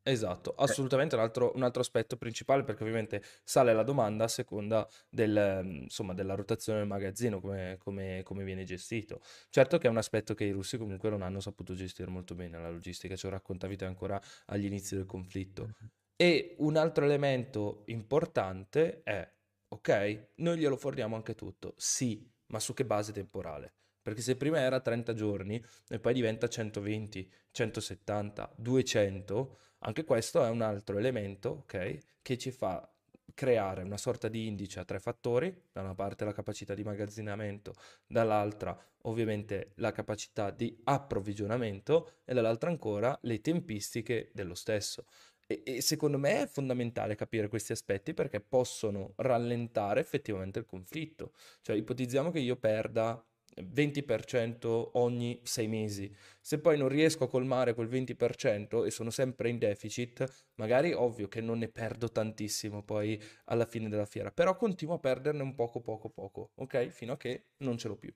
[0.04, 0.62] esatto, eh.
[0.62, 5.60] assolutamente un altro, un altro, aspetto principale perché ovviamente sale la domanda a seconda del,
[5.82, 9.20] insomma, della rotazione del magazzino, come, come, come, viene gestito.
[9.48, 12.60] Certo che è un aspetto che i russi comunque non hanno saputo gestire molto bene,
[12.60, 15.74] la logistica, ce lo raccontavi te ancora agli inizi del conflitto.
[16.14, 19.28] E un altro elemento importante è
[19.68, 20.28] Ok?
[20.36, 21.74] Noi glielo forniamo anche tutto.
[21.76, 23.72] Sì, ma su che base temporale?
[24.02, 30.48] Perché se prima era 30 giorni e poi diventa 120, 170, 200, anche questo è
[30.48, 31.98] un altro elemento, ok?
[32.22, 32.90] Che ci fa
[33.34, 37.74] creare una sorta di indice a tre fattori, da una parte la capacità di magazzinamento,
[38.06, 45.04] dall'altra ovviamente la capacità di approvvigionamento e dall'altra ancora le tempistiche dello stesso.
[45.50, 51.32] E, e secondo me è fondamentale capire questi aspetti perché possono rallentare effettivamente il conflitto.
[51.62, 53.24] Cioè, ipotizziamo che io perda
[53.62, 56.14] 20% ogni sei mesi.
[56.40, 61.28] Se poi non riesco a colmare quel 20% e sono sempre in deficit, magari ovvio
[61.28, 65.54] che non ne perdo tantissimo poi alla fine della fiera, però continuo a perderne un
[65.54, 66.88] poco poco poco, ok?
[66.88, 68.12] Fino a che non ce l'ho più.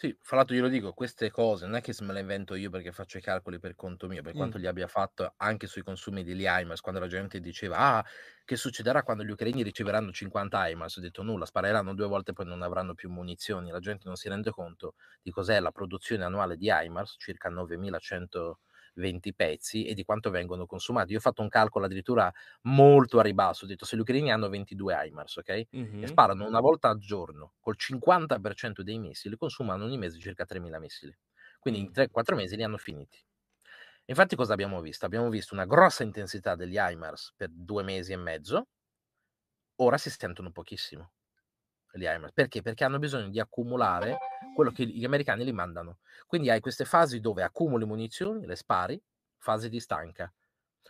[0.00, 2.70] Sì, fra l'altro glielo dico, queste cose non è che se me le invento io
[2.70, 4.34] perché faccio i calcoli per conto mio, per Mm.
[4.34, 8.04] quanto li abbia fatto anche sui consumi degli HIMARS, quando la gente diceva, ah,
[8.44, 10.98] che succederà quando gli ucraini riceveranno 50 HIMARS?
[10.98, 14.14] Ho detto nulla, spareranno due volte e poi non avranno più munizioni, la gente non
[14.14, 17.48] si rende conto di cos'è la produzione annuale di HIMARS, circa
[18.98, 21.12] 9120 pezzi, e di quanto vengono consumati.
[21.12, 22.32] Io ho fatto un calcolo addirittura
[22.62, 25.48] molto a ribasso, ho detto se gli ucraini hanno 22 HIMARS, ok?
[25.50, 26.06] E Mhm.
[26.06, 31.16] sparano una volta al giorno, col 50% dei missili, consumano ogni mese circa 3.000 missili.
[31.58, 31.92] Quindi in Mm.
[31.92, 33.18] 3-4 mesi li hanno finiti.
[34.06, 35.06] Infatti cosa abbiamo visto?
[35.06, 38.68] Abbiamo visto una grossa intensità degli HIMARS per due mesi e mezzo,
[39.80, 41.10] ora si sentono pochissimo
[41.92, 42.32] gli HIMARS.
[42.32, 42.62] Perché?
[42.62, 44.18] Perché hanno bisogno di accumulare
[44.54, 45.98] quello che gli americani li mandano.
[46.26, 49.00] Quindi hai queste fasi dove accumuli munizioni, le spari,
[49.38, 50.32] fase di stanca.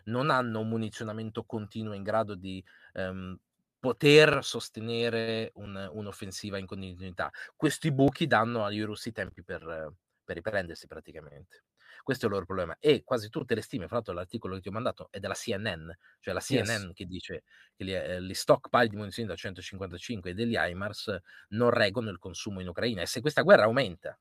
[0.05, 3.39] Non hanno un munizionamento continuo in grado di ehm,
[3.79, 7.31] poter sostenere un- un'offensiva in continuità.
[7.55, 9.93] Questi buchi danno agli russi tempi per,
[10.25, 11.65] per riprendersi praticamente.
[12.09, 12.75] Questo è il loro problema.
[12.81, 15.91] E quasi tutte le stime, fra l'altro l'articolo che ti ho mandato è della CNN,
[16.21, 16.89] cioè la Yes.
[16.89, 17.43] CNN che dice
[17.77, 21.19] che gli, eh, gli stockpile di munizioni da 155 e degli HIMARS
[21.49, 23.03] non reggono il consumo in Ucraina.
[23.03, 24.19] E se questa guerra aumenta,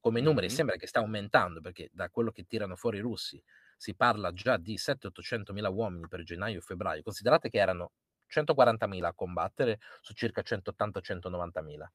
[0.00, 0.50] come numeri Mhm.
[0.50, 3.40] sembra che sta aumentando, perché da quello che tirano fuori i russi
[3.76, 7.02] si parla già di 700-800 mila uomini per gennaio e febbraio.
[7.02, 7.92] Considerate che erano
[8.26, 11.88] 140 mila a combattere su circa 180-190 mila.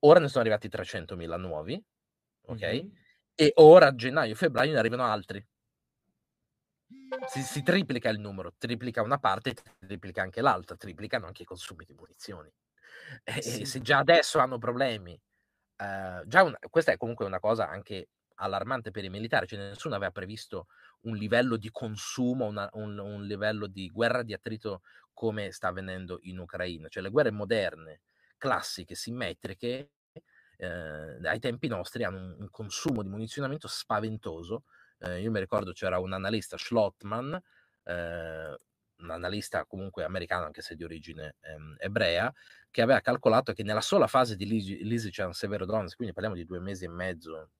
[0.00, 1.82] Ora ne sono arrivati 300 mila nuovi,
[2.46, 2.62] ok?
[2.64, 3.03] Mhm.
[3.36, 5.44] E ora a gennaio febbraio ne arrivano altri.
[7.28, 11.84] Si, si triplica il numero, triplica una parte, triplica anche l'altra, triplicano anche i consumi
[11.84, 12.52] di munizioni.
[13.24, 13.64] E, e Sì.
[13.64, 15.12] se già adesso hanno problemi,
[15.76, 19.94] eh, già un- questa è comunque una cosa anche allarmante per i militari, cioè nessuno
[19.94, 20.66] aveva previsto
[21.02, 26.18] un livello di consumo, una- un, un livello di guerra di attrito come sta avvenendo
[26.22, 26.88] in Ucraina.
[26.88, 28.00] Cioè le guerre moderne,
[28.36, 29.92] classiche, simmetriche,
[30.64, 34.64] eh, ai tempi nostri hanno un, un consumo di munizionamento spaventoso.
[34.98, 37.40] Eh, io mi ricordo c'era un analista, Schlottman,
[37.84, 38.56] eh,
[38.96, 42.32] un analista comunque americano, anche se di origine ehm, ebrea,
[42.70, 46.84] che aveva calcolato che nella sola fase di Lysychan Severodonetsk, quindi parliamo di due mesi
[46.84, 47.50] e mezzo,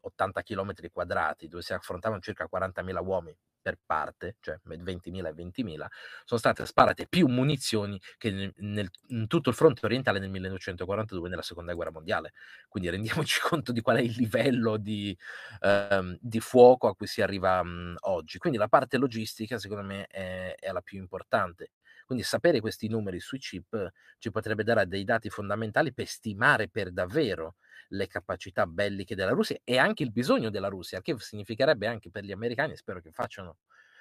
[0.00, 5.86] 80 km quadrati, dove si affrontavano circa 40.000 uomini per parte, cioè 20.000 e 20.000,
[6.24, 11.42] sono state sparate più munizioni che nel- in tutto il fronte orientale nel 1942 nella
[11.42, 12.32] seconda guerra mondiale.
[12.68, 15.16] Quindi rendiamoci conto di qual è il livello di,
[15.60, 18.38] ehm, di fuoco a cui si arriva mh, oggi.
[18.38, 21.70] Quindi la parte logistica, secondo me, è, è la più importante.
[22.10, 26.90] Quindi sapere questi numeri sui chip ci potrebbe dare dei dati fondamentali per stimare per
[26.90, 27.54] davvero
[27.90, 32.24] le capacità belliche della Russia e anche il bisogno della Russia, che significherebbe anche per
[32.24, 33.58] gli americani, spero che facciano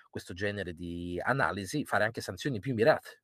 [0.09, 3.21] questo genere di analisi, fare anche sanzioni più mirate.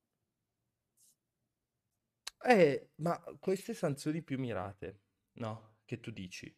[2.48, 5.02] Eh, ma queste sanzioni più mirate,
[5.40, 6.56] no, che tu dici.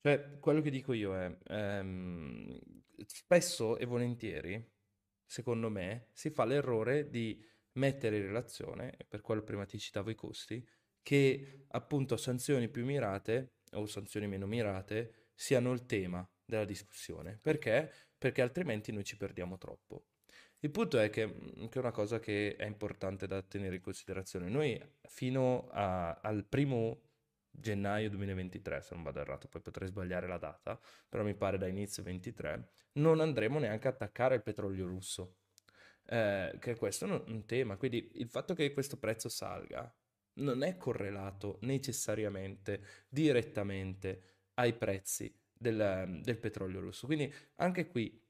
[0.00, 2.58] Cioè, quello che dico io è, ehm,
[3.06, 4.75] spesso e volentieri,
[5.26, 10.14] secondo me, si fa l'errore di mettere in relazione, per quello prima ti citavo i
[10.14, 10.66] costi,
[11.02, 17.38] che appunto sanzioni più mirate o sanzioni meno mirate siano il tema della discussione.
[17.40, 17.92] Perché?
[18.16, 20.06] Perché altrimenti noi ci perdiamo troppo.
[20.60, 23.82] Il punto è che, mm, che è una cosa che è importante da tenere in
[23.82, 24.48] considerazione.
[24.48, 27.05] Noi fino a- al primo
[27.58, 31.66] gennaio 2023, se non vado errato, poi potrei sbagliare la data, però mi pare da
[31.66, 35.36] inizio 23, non andremo neanche a attaccare il petrolio russo.
[36.08, 37.76] Eh, che questo è un, tema.
[37.76, 39.92] Quindi il fatto che questo prezzo salga
[40.34, 44.22] non è correlato necessariamente, direttamente
[44.54, 47.06] ai prezzi del, del petrolio russo.
[47.06, 48.22] Quindi anche qui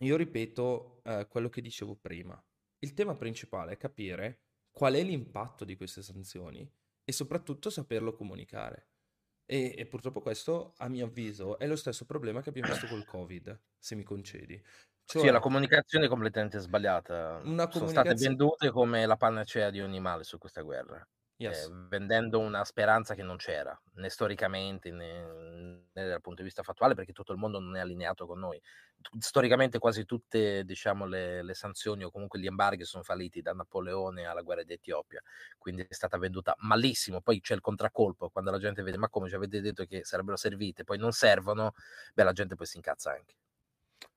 [0.00, 2.42] io ripeto eh, quello che dicevo prima.
[2.80, 4.40] Il tema principale è capire
[4.70, 6.68] qual è l'impatto di queste sanzioni
[7.12, 8.88] e soprattutto saperlo comunicare.
[9.44, 13.04] E, e purtroppo questo, a mio avviso, è lo stesso problema che abbiamo visto col
[13.04, 14.62] Covid, se mi concedi.
[15.04, 17.40] Sì, Cioè, la comunicazione è completamente sbagliata.
[17.44, 18.14] una Sono state comunicazione...
[18.14, 21.06] vendute come la panacea di ogni male su questa guerra,
[21.44, 21.72] eh, Yes.
[21.88, 25.22] vendendo una speranza che non c'era, né storicamente né,
[25.92, 28.60] né dal punto di vista fattuale, perché tutto il mondo non è allineato con noi.
[29.18, 34.24] Storicamente quasi tutte diciamo, le, le sanzioni o comunque gli embarghi sono falliti da Napoleone
[34.26, 35.20] alla guerra d'Etiopia,
[35.58, 37.20] quindi è stata venduta malissimo.
[37.20, 40.36] Poi c'è il contraccolpo, quando la gente vede ma come ci avete detto che sarebbero
[40.36, 41.72] servite, poi non servono,
[42.14, 43.34] beh la gente poi si incazza anche.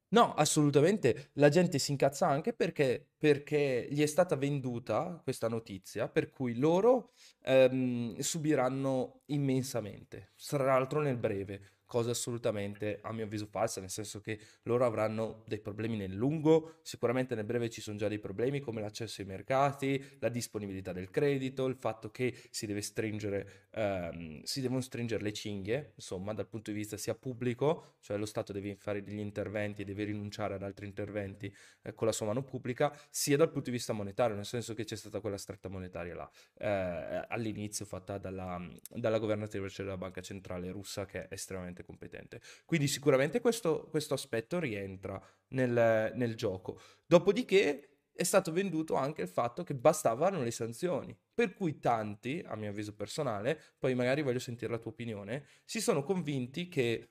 [0.10, 1.32] No, assolutamente.
[1.34, 6.56] La gente si incazza anche perché, perché gli è stata venduta questa notizia, per cui
[6.58, 7.12] loro
[7.44, 14.19] ehm, subiranno immensamente, tra l'altro nel breve cosa assolutamente a mio avviso falsa, nel senso
[14.19, 18.60] che loro avranno dei problemi nel lungo, sicuramente nel breve ci sono già dei problemi
[18.60, 24.41] come l'accesso ai mercati, la disponibilità del credito, il fatto che si deve stringere, ehm,
[24.43, 28.52] si devono stringere le cinghie, insomma, dal punto di vista sia pubblico, cioè lo Stato
[28.52, 32.43] deve fare degli interventi e deve rinunciare ad altri interventi eh, con la sua mano
[32.43, 36.15] pubblica, sia dal punto di vista monetario, nel senso che c'è stata quella stretta monetaria
[36.15, 41.83] là, eh, all'inizio fatta dalla, dalla governatrice della banca centrale russa che è estremamente estremamente
[41.83, 42.41] competente.
[42.65, 46.79] Quindi sicuramente questo, questo aspetto rientra nel, nel gioco.
[47.05, 52.55] Dopodiché è stato venduto anche il fatto che bastavano le sanzioni, per cui tanti, a
[52.55, 57.09] mio avviso personale, poi magari voglio sentire la tua opinione, si sono convinti che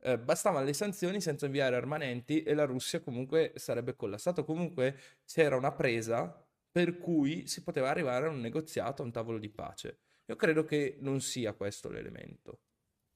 [0.00, 5.56] eh, bastavano le sanzioni senza inviare armamenti e la Russia comunque sarebbe collassata, comunque c'era
[5.56, 9.98] una presa per cui si poteva arrivare a un negoziato, a un tavolo di pace.
[10.26, 12.60] Io credo che non sia questo l'elemento.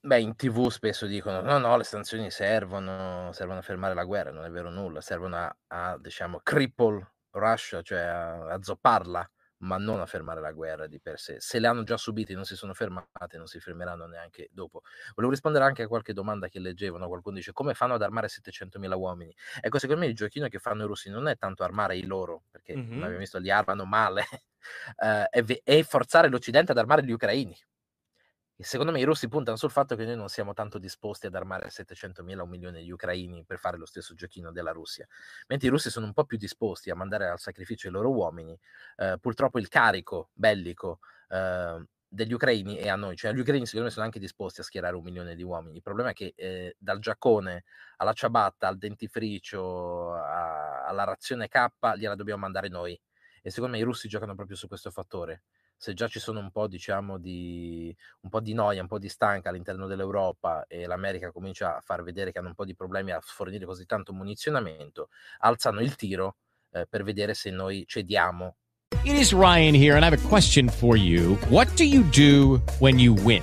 [0.02, 4.30] Beh, in TV spesso dicono: "No, no, le sanzioni servono servono a fermare la guerra",
[4.30, 9.76] non è vero nulla, servono a a diciamo cripple Russia, cioè a a zopparla, ma
[9.76, 11.36] non a fermare la guerra di per sé.
[11.40, 14.80] Se le hanno già subite e non si sono fermate, non si fermeranno neanche dopo.
[15.14, 18.28] Volevo rispondere anche a qualche domanda che leggevo, no, qualcuno dice: "Come fanno ad armare
[18.28, 21.98] 700.000 uomini?" Ecco, secondo me il giochino che fanno i russi non è tanto armare
[21.98, 23.04] i loro, perché come Mh-mh.
[23.04, 24.24] abbiamo visto li armano male,
[24.96, 27.54] è ve è forzare l'Occidente ad armare gli ucraini.
[28.60, 31.34] E secondo me i russi puntano sul fatto che noi non siamo tanto disposti ad
[31.34, 35.06] armare 700.000 o 1.000.000 di ucraini per fare lo stesso giochino della Russia,
[35.46, 38.54] mentre i russi sono un po' più disposti a mandare al sacrificio i loro uomini.
[38.96, 40.98] Eh, purtroppo il carico bellico
[41.30, 44.62] eh, degli ucraini è a noi, cioè gli ucraini secondo me sono anche disposti a
[44.62, 45.76] schierare un milione di uomini.
[45.76, 47.64] Il problema è che eh, dal giaccone
[47.96, 53.00] alla ciabatta, al dentifricio, a- alla razione K, gliela dobbiamo mandare noi.
[53.40, 55.44] E secondo me i russi giocano proprio su questo fattore
[55.80, 59.08] se già ci sono un po', diciamo, di, un po' di noia, un po' di
[59.08, 63.12] stanca all'interno dell'Europa e l'America comincia a far vedere che hanno un po' di problemi
[63.12, 66.36] a fornire così tanto munizionamento, alzano il tiro
[66.72, 68.56] eh, per vedere se noi cediamo.
[69.04, 71.38] It is Ryan here, and I have a question for you.
[71.48, 73.42] What do you do when you win?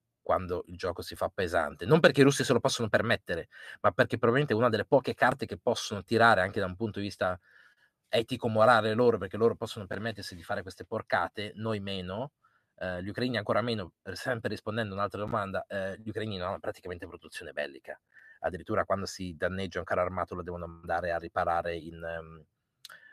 [0.21, 1.85] Quando il gioco si fa pesante.
[1.85, 3.49] Non perché i russi se lo possono permettere,
[3.81, 6.99] ma perché probabilmente è una delle poche carte che possono tirare anche da un punto
[6.99, 7.39] di vista
[8.07, 12.33] etico-morale loro, perché loro possono permettersi di fare queste porcate, noi meno.
[12.77, 16.59] Eh, gli ucraini ancora meno, sempre rispondendo a un'altra domanda, eh, gli ucraini non hanno
[16.59, 17.99] praticamente produzione bellica.
[18.39, 22.43] Addirittura quando si danneggia un carro armato lo devono andare a riparare in, um,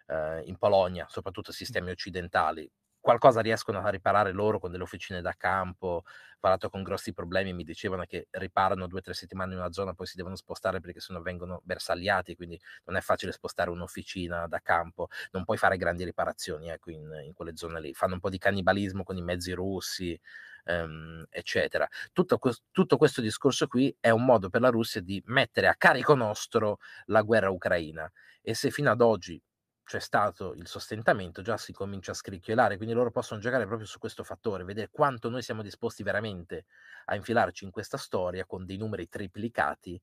[0.07, 2.71] uh, in Polonia, soprattutto sistemi occidentali
[3.09, 5.87] qualcosa riescono a riparare loro con delle officine da campo.
[6.05, 9.73] Ho parlato con grossi problemi, mi dicevano che riparano due o tre settimane in una
[9.73, 14.47] zona, poi si devono spostare perché sennò vengono bersagliati, quindi non è facile spostare un'officina
[14.47, 15.09] da campo.
[15.31, 17.95] Non puoi fare grandi riparazioni ecco, in, in quelle zone lì.
[17.95, 20.21] Fanno un po' di cannibalismo con i mezzi russi,
[20.65, 21.89] ehm, eccetera.
[22.13, 22.39] Tutto,
[22.71, 26.77] tutto questo discorso qui è un modo per la Russia di mettere a carico nostro
[27.07, 28.11] la guerra ucraina.
[28.43, 29.41] E se fino ad oggi
[29.89, 33.99] c'è stato il sostentamento, già si comincia a scricchiolare, quindi loro possono giocare proprio su
[33.99, 36.67] questo fattore, vedere quanto noi siamo disposti veramente
[37.07, 39.99] a infilarci in questa storia con dei numeri triplicati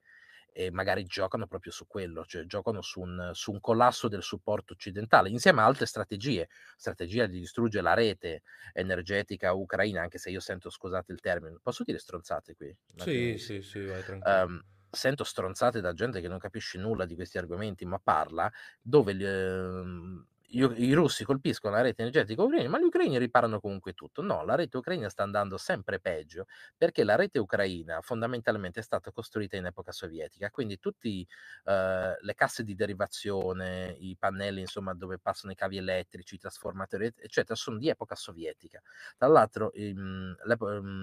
[0.52, 4.74] e magari giocano proprio su quello, cioè giocano su un, su un collasso del supporto
[4.74, 8.42] occidentale, insieme a altre strategie, strategia di distruggere la rete
[8.74, 12.76] energetica ucraina, anche se io sento, scusate il termine, posso dire stronzate qui?
[12.96, 14.46] Sì, sì, sì, vai tranquillo.
[14.46, 14.62] Um,
[14.96, 20.26] sento stronzate da gente che non capisce nulla di questi argomenti, ma parla, dove eh,
[20.50, 24.22] i russi colpiscono la rete energetica ucraina, ma gli ucraini riparano comunque tutto.
[24.22, 26.46] No, la rete ucraina sta andando sempre peggio
[26.78, 31.24] perché la rete ucraina fondamentalmente è stata costruita in epoca sovietica, quindi tutte uh,
[31.64, 37.56] le casse di derivazione, i pannelli insomma dove passano i cavi elettrici, i trasformatori, eccetera,
[37.56, 38.82] sono di epoca sovietica.
[39.18, 40.36] Tra l'altro in,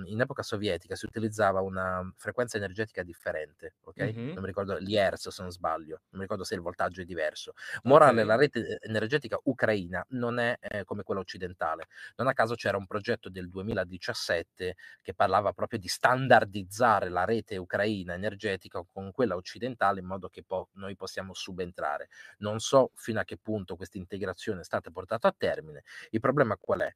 [0.07, 4.03] in epoca sovietica si utilizzava una frequenza energetica differente, ok?
[4.03, 4.33] Mm-hmm.
[4.33, 7.05] Non mi ricordo gli hertz se non sbaglio, non mi ricordo se il voltaggio è
[7.05, 7.53] diverso.
[7.83, 8.25] Morale, okay.
[8.25, 11.89] la rete energetica ucraina non è eh, come quella occidentale.
[12.17, 17.57] Non a caso c'era un progetto del 2017 che parlava proprio di standardizzare la rete
[17.57, 22.09] ucraina energetica con quella occidentale in modo che po- noi possiamo subentrare.
[22.39, 25.83] Non so fino a che punto questa integrazione è stata portata a termine.
[26.11, 26.93] Il problema qual è?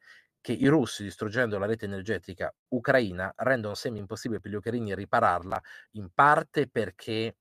[0.47, 5.61] che i russi, distruggendo la rete energetica ucraina, rendono semi impossibile per gli ucraini ripararla,
[5.95, 7.35] in parte perché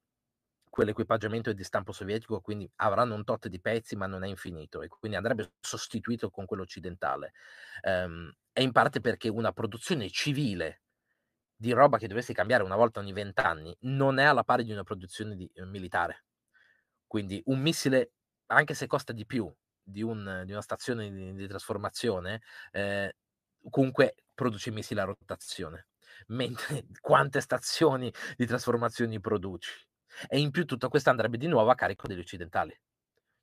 [0.76, 4.82] quell'equipaggiamento è di stampo sovietico, quindi avranno un tot di pezzi, ma non è infinito,
[4.82, 7.32] e quindi andrebbe sostituito con quello occidentale.
[7.84, 10.82] Um, e in parte perché una produzione civile
[11.56, 14.84] di roba che dovesse cambiare una volta ogni vent'anni non è alla pari di una
[14.84, 16.26] produzione di, eh, militare.
[17.08, 18.12] Quindi un missile,
[18.48, 19.50] anche se costa di più,
[19.82, 22.42] di, un, di una stazione di, di trasformazione,
[22.74, 23.16] eh,
[23.70, 25.88] comunque produce missili a rotazione.
[26.28, 29.72] Mentre quante stazioni di trasformazione produci?
[30.28, 32.78] E in più tutto questo andrebbe di nuovo a carico degli occidentali.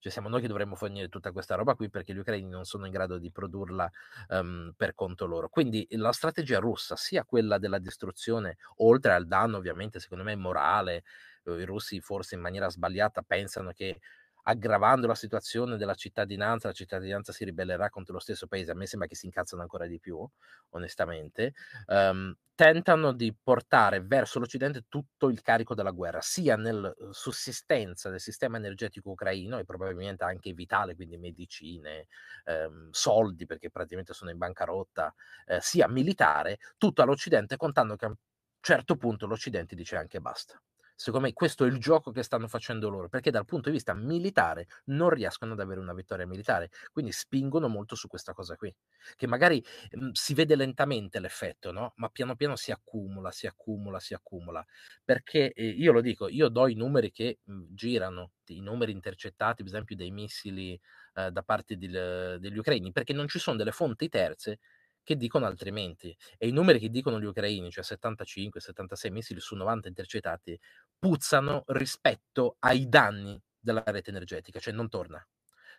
[0.02, 2.86] Cioè siamo noi che dovremmo fornire tutta questa roba qui perché gli ucraini non sono
[2.86, 3.88] in grado di produrla
[4.30, 5.48] um, per conto loro.
[5.48, 11.04] Quindi la strategia russa, sia quella della distruzione, oltre al danno ovviamente secondo me morale,
[11.44, 14.00] eh, i russi forse in maniera sbagliata pensano che
[14.42, 18.86] aggravando la situazione della cittadinanza, la cittadinanza si ribellerà contro lo stesso paese, a me
[18.86, 20.26] sembra che si incazzano ancora di più,
[20.70, 21.52] onestamente,
[21.86, 28.10] um, tentano di portare verso l'Occidente tutto il carico della guerra, sia nella uhm, sussistenza
[28.10, 32.06] del sistema energetico ucraino e probabilmente anche vitale, quindi medicine,
[32.46, 35.14] um, soldi, perché praticamente sono in bancarotta,
[35.46, 38.16] uh, sia militare, tutto all'Occidente, contando che a un
[38.60, 40.60] certo punto l'Occidente dice anche basta.
[40.94, 43.94] Secondo me questo è il gioco che stanno facendo loro, perché dal punto di vista
[43.94, 48.74] militare non riescono ad avere una vittoria militare, quindi spingono molto su questa cosa qui,
[49.16, 51.92] che magari mh, mhmm, si vede lentamente l'effetto, no?
[51.96, 54.64] Ma piano piano si accumula, si accumula, si accumula,
[55.04, 58.92] perché eh, io lo dico, io do i numeri che mh, mhmm, girano, i numeri
[58.92, 60.78] intercettati, per esempio dei missili
[61.14, 64.58] eh, da parte di, degli ucraini, perché non ci sono delle fonti terze
[65.02, 66.16] che dicono altrimenti.
[66.38, 70.58] E i numeri che dicono gli ucraini, cioè 75, 76 missili su 90 intercettati,
[70.98, 75.24] puzzano rispetto ai danni della rete energetica, cioè non torna.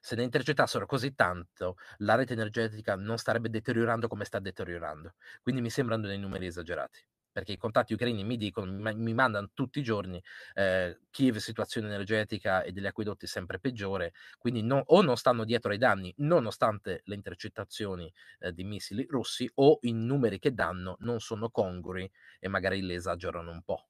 [0.01, 5.13] Se ne intercettassero così tanto, la rete energetica non starebbe deteriorando come sta deteriorando.
[5.41, 9.79] Quindi mi sembrano dei numeri esagerati perché i contatti ucraini mi dicono, mi, mandano tutti
[9.79, 10.21] i giorni,
[10.53, 15.71] eh, Kiev situazione energetica e degli acquedotti sempre peggiore, quindi no, o non stanno dietro
[15.71, 21.19] ai danni nonostante le intercettazioni eh, di missili russi o i numeri che danno non
[21.19, 22.09] sono congrui
[22.39, 23.87] e magari le esagerano un po'.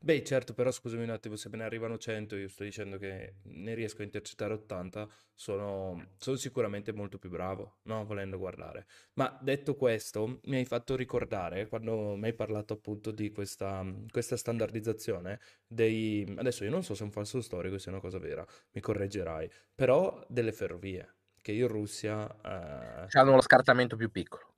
[0.00, 3.36] Beh, certo, però scusami un attimo, se me ne arrivano 100, io sto dicendo che
[3.42, 8.04] ne riesco a intercettare 80, sono, sono sicuramente molto più bravo, no?
[8.04, 8.86] Volendo guardare.
[9.14, 14.36] Ma detto questo, mi hai fatto ricordare, quando mi hai parlato appunto di questa, questa
[14.36, 16.34] standardizzazione dei...
[16.36, 18.80] Adesso io non so se è un falso storico, se è una cosa vera, mi
[18.80, 22.28] correggerai, però delle ferrovie, che in Russia...
[22.28, 23.18] Eh...
[23.18, 24.54] Hanno lo scartamento più piccolo.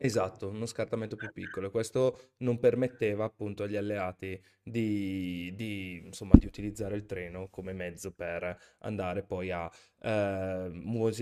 [0.00, 6.36] Esatto, uno scartamento più piccolo e questo non permetteva appunto agli alleati di, di, insomma,
[6.38, 9.68] di utilizzare il treno come mezzo per andare poi a
[10.00, 10.68] eh,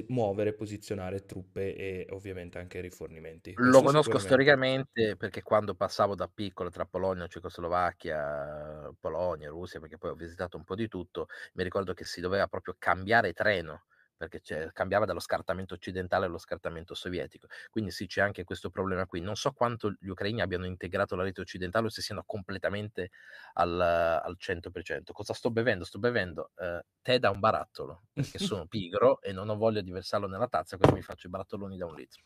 [0.09, 3.57] muovere, posizionare truppe e ovviamente anche rifornimenti.
[3.59, 4.51] Lo Questo conosco sicuramente.
[4.59, 10.59] storicamente perché quando passavo da piccolo tra Polonia, Cecoslovacchia, Polonia, Russia, perché poi ho visitato
[10.59, 13.85] un po' di tutto, mi ricordo che si doveva proprio cambiare treno
[14.17, 14.41] perché
[14.73, 17.47] cambiava dallo scartamento occidentale allo scartamento sovietico.
[17.71, 19.21] Quindi sì, c'è anche questo problema qui.
[19.21, 23.11] Non so quanto gli ucraini abbiano integrato la rete occidentale o se siano completamente
[23.55, 25.13] al, al 100%.
[25.13, 25.85] Cosa sto bevendo?
[25.85, 29.91] Sto bevendo eh, tè da un barattolo, perché sono pigro e non ho voglia di
[29.91, 32.23] versarlo nella tazza, quindi mi faccio i barattoloni da un litro.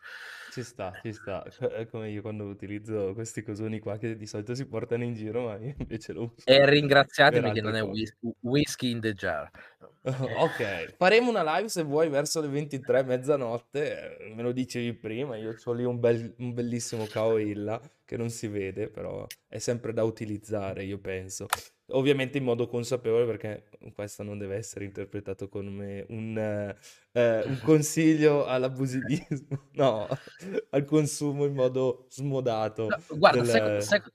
[0.51, 1.43] Ci sta, ci sta.
[1.71, 5.47] È come io quando utilizzo questi cosoni qua che di solito si portano in giro,
[5.47, 6.45] ma io invece lo uso.
[6.45, 7.83] E ringraziatemi che non è
[8.41, 9.51] whisky in the jar.
[10.03, 15.37] Ok, faremo una live se vuoi verso le 23, mezzanotte, eh, me lo dicevi prima,
[15.37, 19.93] io ho lì un, bel- un bellissimo Caoilla che non si vede, però è sempre
[19.93, 21.47] da utilizzare, io penso.
[21.93, 23.65] Ovviamente in modo consapevole perché
[23.95, 26.77] questo non deve essere interpretato come un, eh,
[27.13, 30.07] eh, un consiglio all'abusivismo, no,
[30.71, 32.89] al consumo in modo smodato.
[32.89, 33.83] No, guarda, sai, del...
[33.83, 34.13] sai, sai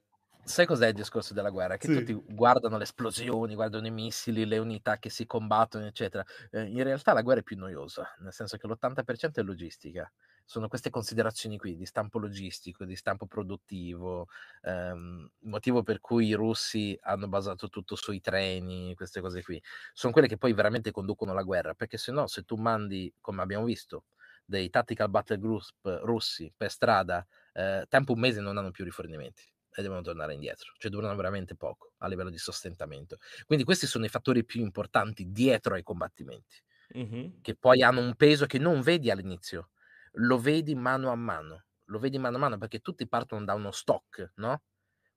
[0.65, 1.77] cos'è il discorso della guerra?
[1.77, 1.89] Che Sì.
[1.89, 6.23] tutti guardano le esplosioni, guardano i missili, le unità che si combattono, eccetera.
[6.51, 10.11] Eh, in realtà la guerra è più noiosa, nel senso che l'80% è logistica.
[10.43, 14.27] Sono queste considerazioni qui di stampo logistico, di stampo produttivo,
[14.61, 19.59] ehm, il motivo per cui i russi hanno basato tutto sui treni, queste cose qui.
[19.93, 23.41] Sono quelle che poi veramente conducono la guerra, perché se no, se tu mandi, come
[23.41, 24.05] abbiamo visto,
[24.45, 25.63] dei tactical battle group
[26.03, 30.73] russi per strada, eh, tempo un mese non hanno più rifornimenti e devono tornare indietro,
[30.78, 33.17] cioè durano veramente poco a livello di sostentamento.
[33.45, 36.63] Quindi questi sono i fattori più importanti dietro ai combattimenti.
[36.95, 37.45] Mhm.
[37.45, 39.69] che poi hanno un peso che non vedi all'inizio,
[40.13, 43.71] lo vedi mano a mano, lo vedi mano a mano perché tutti partono da uno
[43.71, 44.63] stock, no?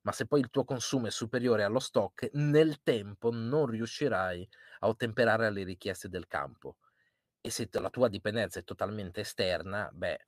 [0.02, 4.48] Ma se poi il tuo consumo è superiore allo stock, nel tempo non riuscirai
[4.80, 6.76] a ottemperare alle richieste del campo.
[7.40, 10.18] E se la tua dipendenza è totalmente esterna, beh,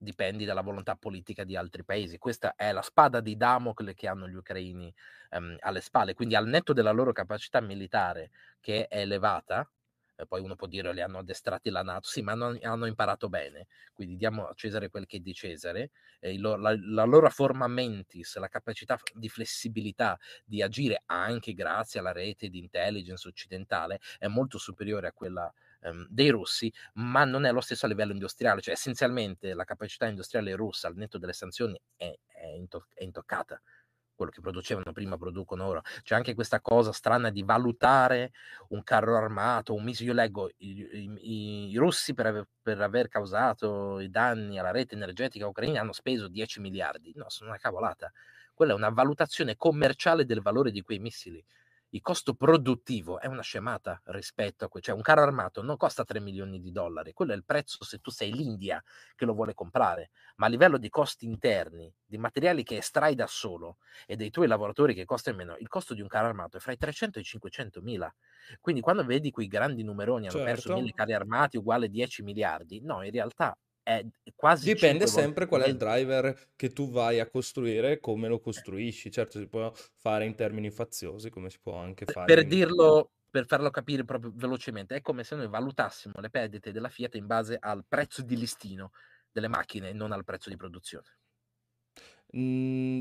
[0.00, 2.18] dipendi dalla volontà politica di altri paesi.
[2.18, 4.92] Questa è la spada di Damocle che hanno gli ucraini
[5.30, 6.14] ehm, alle spalle.
[6.14, 8.30] Quindi, al netto della loro capacità militare
[8.60, 9.70] che è elevata,
[10.16, 13.28] eh, poi uno può dire li hanno addestrati la Nato, sì, ma hanno, hanno imparato
[13.28, 13.66] bene.
[13.92, 15.90] Quindi diamo a Cesare quel che è di Cesare.
[16.18, 22.00] Eh, loro- la, la loro forma mentis, la capacità di flessibilità di agire anche grazie
[22.00, 27.44] alla rete di intelligence occidentale è molto superiore a quella ehm, dei russi, ma non
[27.44, 31.32] è lo stesso a livello industriale, cioè essenzialmente la capacità industriale russa al netto delle
[31.32, 33.60] sanzioni è, è into- è intoccata.
[34.14, 35.80] Quello che producevano prima producono ora.
[36.02, 38.32] C'è anche questa cosa strana di valutare
[38.68, 40.10] un carro armato, un missile.
[40.10, 40.86] Io leggo i,
[41.22, 45.92] i- i russi per aver, per aver causato i danni alla rete energetica ucraina hanno
[45.92, 47.12] speso 10 miliardi.
[47.14, 48.12] No, sono una cavolata.
[48.52, 51.42] Quella è una valutazione commerciale del valore di quei missili
[51.90, 56.04] il costo produttivo è una scemata rispetto a que- cioè un carro armato non costa
[56.04, 58.82] 3 milioni di dollari, quello è il prezzo se tu sei l'India
[59.16, 63.26] che lo vuole comprare, ma a livello di costi interni, di materiali che estrai da
[63.26, 66.60] solo e dei tuoi lavoratori che costano meno, il costo di un carro armato è
[66.60, 68.12] fra i 300 e i 500 mila.
[68.60, 70.72] Quindi quando vedi quei grandi numeroni hanno perso Certo.
[70.72, 74.04] mille carri armati uguale 10 miliardi, no, in realtà è
[74.34, 78.38] quasi Dipende sempre qual è il driver che tu vai a costruire e come lo
[78.38, 79.10] costruisci.
[79.10, 82.48] Certo, si può fare in termini faziosi, come si può anche fare Per in...
[82.48, 87.14] dirlo, per farlo capire proprio velocemente, è come se noi valutassimo le perdite della Fiat
[87.14, 88.90] in base al prezzo di listino
[89.32, 91.06] delle macchine, non al prezzo di produzione.
[92.36, 93.00] Mm,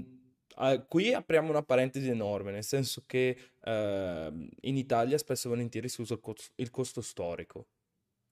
[0.56, 5.90] ah, qui apriamo una parentesi enorme, nel senso che ehm, in Italia spesso e volentieri
[5.90, 7.68] si usa il costo, il costo storico,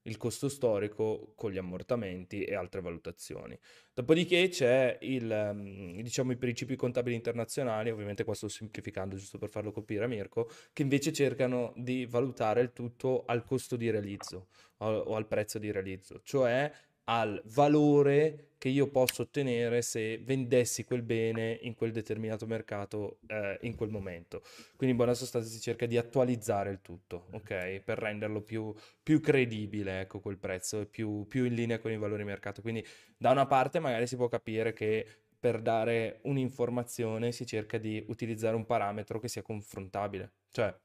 [0.08, 3.58] il costo storico con gli ammortamenti e altre valutazioni.
[3.93, 9.49] Dopodiché c'è il, ehm, diciamo, i principi contabili internazionali, ovviamente qua sto semplificando giusto per
[9.49, 14.47] farlo capire a Mirko, che invece cercano di valutare il tutto al costo di realizzo
[14.78, 16.72] o, o al prezzo di realizzo, cioè
[17.10, 23.58] al valore che io posso ottenere se vendessi quel bene in quel determinato mercato eh,
[23.62, 24.41] in quel momento.
[24.76, 27.82] Quindi in buona sostanza si cerca di attualizzare il tutto, ok?
[27.82, 31.97] Per renderlo più, più credibile, ecco, quel prezzo, e più, più in linea con i
[31.97, 32.62] valori di mercato.
[32.62, 32.86] Quindi
[33.16, 35.05] da una parte magari si può capire che
[35.39, 40.34] per dare un'informazione si cerca di utilizzare un parametro che sia confrontabile.
[40.49, 40.76] Cioè,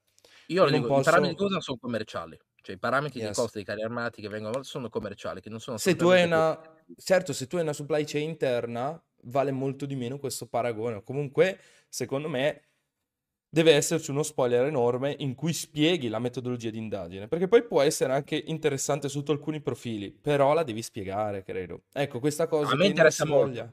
[0.48, 1.48] Io non dico, i parametri posso...
[1.48, 3.32] cosa sono commerciali, cioè i parametri di Yes.
[3.32, 6.58] costo dei carri armati che vengono sono commerciali, che non sono Se tu hai una,
[6.96, 11.02] certo, se tu hai una supply chain interna, vale molto di meno questo paragone.
[11.02, 11.58] Comunque,
[11.88, 12.68] secondo me,
[13.48, 17.80] deve esserci uno spoiler enorme in cui spieghi la metodologia di indagine, perché poi può
[17.82, 21.84] essere anche interessante sotto alcuni profili, però la devi spiegare, credo.
[21.92, 23.72] Ecco, questa A cosa me che non interessa molto voglia.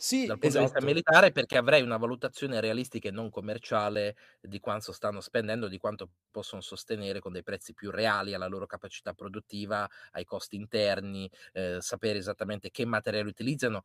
[0.00, 0.84] Sì, dal punto di vista esatto.
[0.84, 6.10] militare perché avrei una valutazione realistica e non commerciale di quanto stanno spendendo, di quanto
[6.30, 11.78] possono sostenere con dei prezzi più reali alla loro capacità produttiva, ai costi interni, eh,
[11.80, 13.82] sapere esattamente che materiali utilizzano.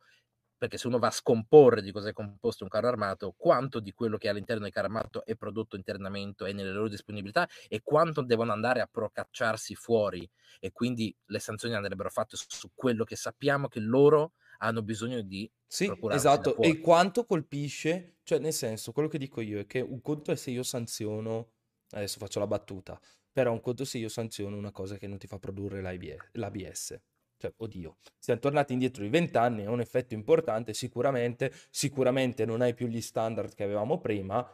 [0.57, 3.91] Perché se uno va a scomporre di cosa è composto un carro armato, quanto di
[3.91, 7.81] quello che è all'interno del carro armato è prodotto internamente e nelle loro disponibilità e
[7.83, 13.15] quanto devono andare a procacciarsi fuori e quindi le sanzioni andrebbero fatte su quello che
[13.17, 14.33] sappiamo che loro
[14.63, 16.57] hanno bisogno di Sì, esatto.
[16.57, 20.35] E quanto colpisce, cioè nel senso, quello che dico io è che un conto è
[20.35, 21.51] se io sanziono,
[21.91, 22.99] adesso faccio la battuta,
[23.31, 26.29] però un conto è se io sanziono una cosa che non ti fa produrre l'ABS.
[26.33, 27.01] l'ABS.
[27.37, 32.73] Cioè, oddio, siamo tornati indietro di vent'anni, è un effetto importante, sicuramente, sicuramente non hai
[32.73, 34.47] più gli standard che avevamo prima,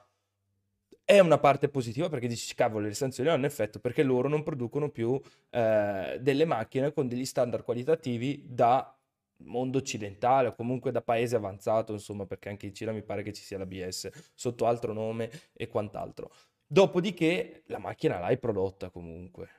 [1.03, 4.89] è una parte positiva perché dici, cavolo, le sanzioni hanno effetto perché loro non producono
[4.89, 8.98] più eh, delle macchine con degli standard qualitativi da
[9.43, 13.33] mondo occidentale o comunque da paese avanzato, insomma, perché anche in Cina mi pare che
[13.33, 16.31] ci sia l'ABS sotto altro nome e quant'altro.
[16.65, 19.49] Dopodiché la macchina l'hai prodotta comunque.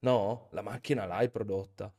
[0.00, 1.92] No, la macchina l'hai prodotta.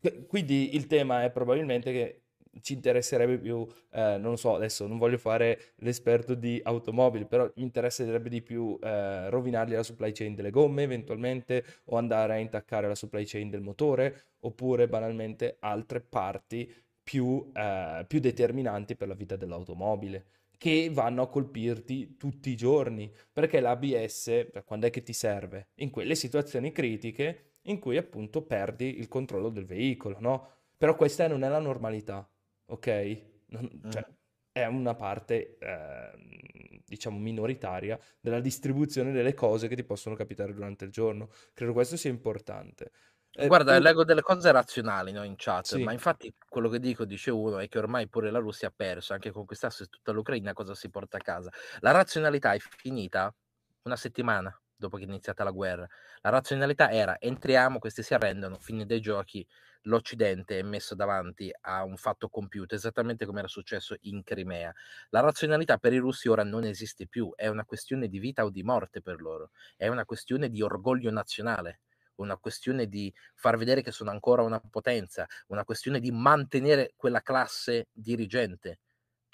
[0.00, 2.23] Qu- Quindi il tema è probabilmente che
[2.60, 7.62] ci interesserebbe più, eh, non so, adesso non voglio fare l'esperto di automobili, però mi
[7.62, 12.88] interesserebbe di più eh, rovinargli la supply chain delle gomme eventualmente o andare a intaccare
[12.88, 19.14] la supply chain del motore oppure banalmente altre parti più, eh, più determinanti per la
[19.14, 20.26] vita dell'automobile
[20.56, 25.68] che vanno a colpirti tutti i giorni perché l'ABS, cioè, quando è che ti serve?
[25.76, 30.48] In quelle situazioni critiche in cui appunto perdi il controllo del veicolo, no?
[30.76, 32.26] Però questa non è la normalità,
[32.66, 33.22] ok?
[33.48, 34.04] Non- cioè,
[34.52, 40.84] è una parte, ehm, diciamo, minoritaria della distribuzione delle cose che ti possono capitare durante
[40.84, 41.28] il giorno.
[41.52, 42.92] Credo questo sia importante.
[43.36, 45.78] Eh, Guarda, tu- leggo delle cose razionali, no, in chat, Sì.
[45.78, 49.12] ma infatti quello che dico, dice uno, è che ormai pure la Russia ha perso,
[49.12, 51.50] anche conquistasse tutta l'Ucraina, cosa si porta a casa?
[51.80, 53.34] La razionalità è finita
[53.82, 55.86] una settimana dopo che è iniziata la guerra.
[56.22, 59.46] La razionalità era entriamo, questi si arrendono, fine dei giochi,
[59.82, 64.72] l'Occidente è messo davanti a un fatto compiuto, esattamente come era successo in Crimea.
[65.10, 68.50] La razionalità per i russi ora non esiste più, è una questione di vita o
[68.50, 71.80] di morte per loro, è una questione di orgoglio nazionale
[72.16, 77.22] una questione di far vedere che sono ancora una potenza, una questione di mantenere quella
[77.22, 78.78] classe dirigente.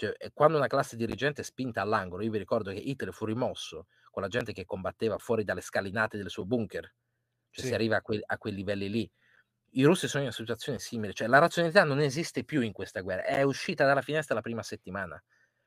[0.00, 3.86] Cioè, quando una classe dirigente è spinta all'angolo, io vi ricordo che Hitler fu rimosso
[4.10, 6.94] con la gente che combatteva fuori dalle scalinate del suo bunker,
[7.50, 7.68] cioè Sì.
[7.68, 9.10] si arriva a, que- a quei livelli lì.
[9.72, 13.00] I russi sono in una situazione simile, cioè la razionalità non esiste più in questa
[13.02, 15.22] guerra, è uscita dalla finestra la prima settimana.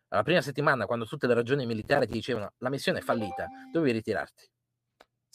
[0.09, 3.93] La prima settimana, quando tutte le ragioni militari ti dicevano la missione è fallita, dovevi
[3.93, 4.49] ritirarti.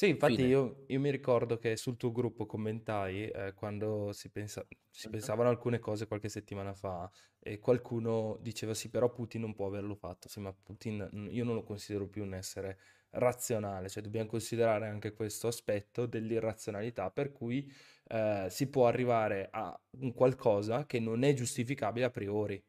[0.01, 0.49] Sì, infatti Fine.
[0.49, 5.49] io, io mi ricordo che sul tuo gruppo commentai eh, quando si pensa- si pensavano
[5.49, 10.29] alcune cose qualche settimana fa e qualcuno diceva sì, però Putin non può averlo fatto.
[10.29, 12.79] Sì, ma Putin mm, io non lo considero più un essere
[13.11, 17.69] razionale, cioè dobbiamo considerare anche questo aspetto dell'irrazionalità per cui
[18.07, 22.63] eh, si può arrivare a un qualcosa che non è giustificabile a priori,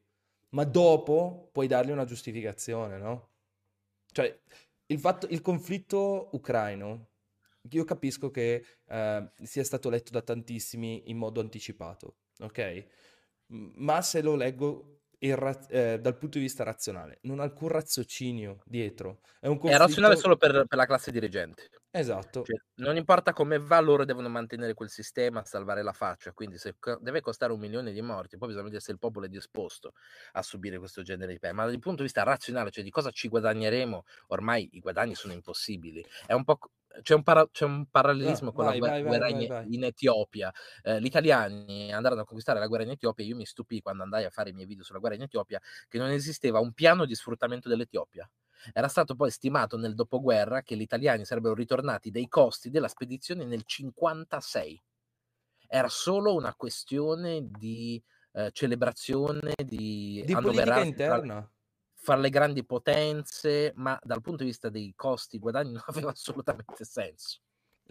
[0.52, 3.30] ma dopo puoi dargli una giustificazione, no?
[4.12, 4.40] Cioè,
[4.88, 7.09] il fatto, il conflitto ucraino,
[7.72, 12.86] io capisco che eh, sia stato letto da tantissimi in modo anticipato, ok?
[13.48, 18.62] Ma se lo leggo irra- eh, dal punto di vista razionale, non ha alcun raziocinio
[18.66, 19.22] dietro.
[19.40, 20.20] È un È razionale conflitto...
[20.20, 21.70] solo per, per la classe dirigente.
[21.92, 22.44] Esatto.
[22.44, 26.32] Cioè, non importa come va, loro devono mantenere quel sistema, salvare la faccia.
[26.34, 29.26] Quindi, se co- deve costare un milione di morti, poi bisogna vedere se il popolo
[29.26, 29.94] è disposto
[30.34, 31.54] a subire questo genere di pene.
[31.54, 35.34] Ma dal punto di vista razionale, cioè di cosa ci guadagneremo, ormai i guadagni sono
[35.34, 36.06] impossibili.
[36.26, 36.60] È un po'.
[37.02, 39.66] C'è un, para- c'è un parallelismo No, con la vai, guer- vai, vai, guerra vai,
[39.68, 40.52] in, in Etiopia.
[40.82, 43.26] Eh, gli italiani andarono a conquistare la guerra in Etiopia.
[43.26, 45.98] Io mi stupì quando andai a fare i miei video sulla guerra in Etiopia che
[45.98, 48.30] non esisteva un piano di sfruttamento dell'Etiopia.
[48.74, 53.46] Era stato poi stimato nel dopoguerra che gli italiani sarebbero ritornati dei costi della spedizione
[53.46, 54.82] nel 56.
[55.68, 58.02] Era solo una questione di
[58.34, 61.52] eh, celebrazione, di, Di politica annoverarsi tra, interna.
[62.00, 66.86] Fra le grandi potenze, ma dal punto di vista dei costi, guadagni non aveva assolutamente
[66.86, 67.40] senso.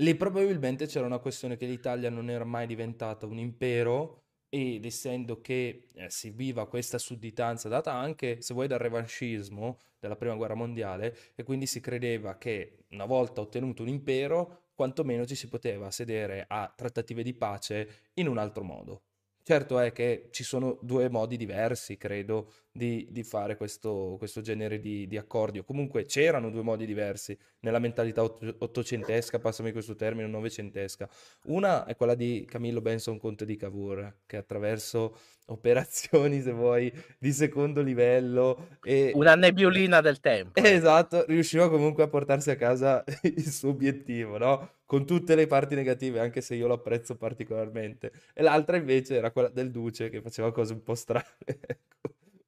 [0.00, 5.40] Lì probabilmente c'era una questione che l'Italia non era mai diventata un impero ed essendo
[5.40, 10.54] che eh, si viva questa sudditanza data anche, se vuoi, dal revanchismo della prima guerra
[10.54, 15.90] mondiale e quindi si credeva che una volta ottenuto un impero, quantomeno ci si poteva
[15.90, 19.02] sedere a trattative di pace in un altro modo.
[19.42, 24.78] Certo è che ci sono due modi diversi, credo, di, di fare questo, questo genere
[24.78, 29.96] di, di accordi, o comunque c'erano due modi diversi nella mentalità ott- ottocentesca, passami questo
[29.96, 31.08] termine, novecentesca.
[31.46, 35.18] Una è quella di Camillo Benson Conte di Cavour, che attraverso
[35.50, 39.10] operazioni, se vuoi, di secondo livello e...
[39.14, 40.52] Una nebbiolina del tempo.
[40.58, 40.68] ecco.
[40.68, 44.76] Esatto, riusciva comunque a portarsi a casa il suo obiettivo, no?
[44.86, 48.12] Con tutte le parti negative, anche se io lo apprezzo particolarmente.
[48.32, 51.26] E l'altra invece era quella del Duce, che faceva cose un po' strane.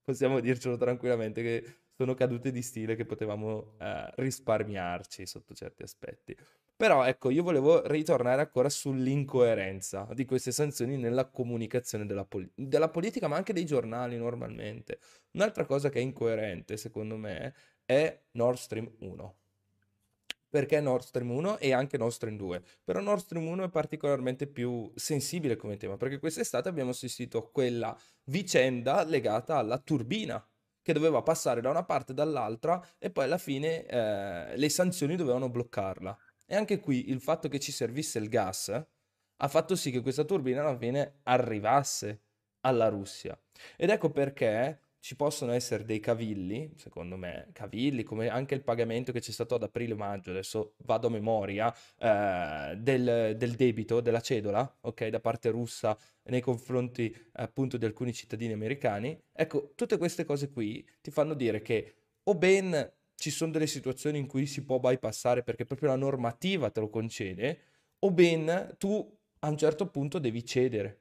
[0.02, 1.64] Possiamo dircelo tranquillamente che
[1.96, 6.36] sono cadute di stile che potevamo eh, risparmiarci sotto certi aspetti.
[6.74, 12.88] Però ecco, io volevo ritornare ancora sull'incoerenza di queste sanzioni nella comunicazione della, poli- della
[12.88, 14.98] politica, ma anche dei giornali normalmente.
[15.32, 19.39] Un'altra cosa che è incoerente, secondo me, è Nord Stream 1.
[20.50, 22.62] Perché Nord Stream 1 e anche Nord Stream 2?
[22.82, 27.48] Però Nord Stream 1 è particolarmente più sensibile come tema, perché quest'estate abbiamo assistito a
[27.48, 30.44] quella vicenda legata alla turbina
[30.82, 35.14] che doveva passare da una parte e dall'altra e poi alla fine eh, le sanzioni
[35.14, 36.18] dovevano bloccarla.
[36.46, 38.68] E anche qui il fatto che ci servisse il gas
[39.42, 42.22] ha fatto sì che questa turbina alla fine arrivasse
[42.62, 43.38] alla Russia.
[43.76, 49.12] Ed ecco perché ci possono essere dei cavilli, secondo me, cavilli, come anche il pagamento
[49.12, 54.78] che c'è stato ad aprile-maggio, adesso vado a memoria, eh, del, del debito, della cedola,
[54.82, 59.18] ok, da parte russa nei confronti appunto di alcuni cittadini americani.
[59.32, 61.94] Ecco, tutte queste cose qui ti fanno dire che
[62.24, 66.70] o ben ci sono delle situazioni in cui si può bypassare perché proprio la normativa
[66.70, 67.60] te lo concede,
[68.00, 71.00] o ben tu a un certo punto devi cedere.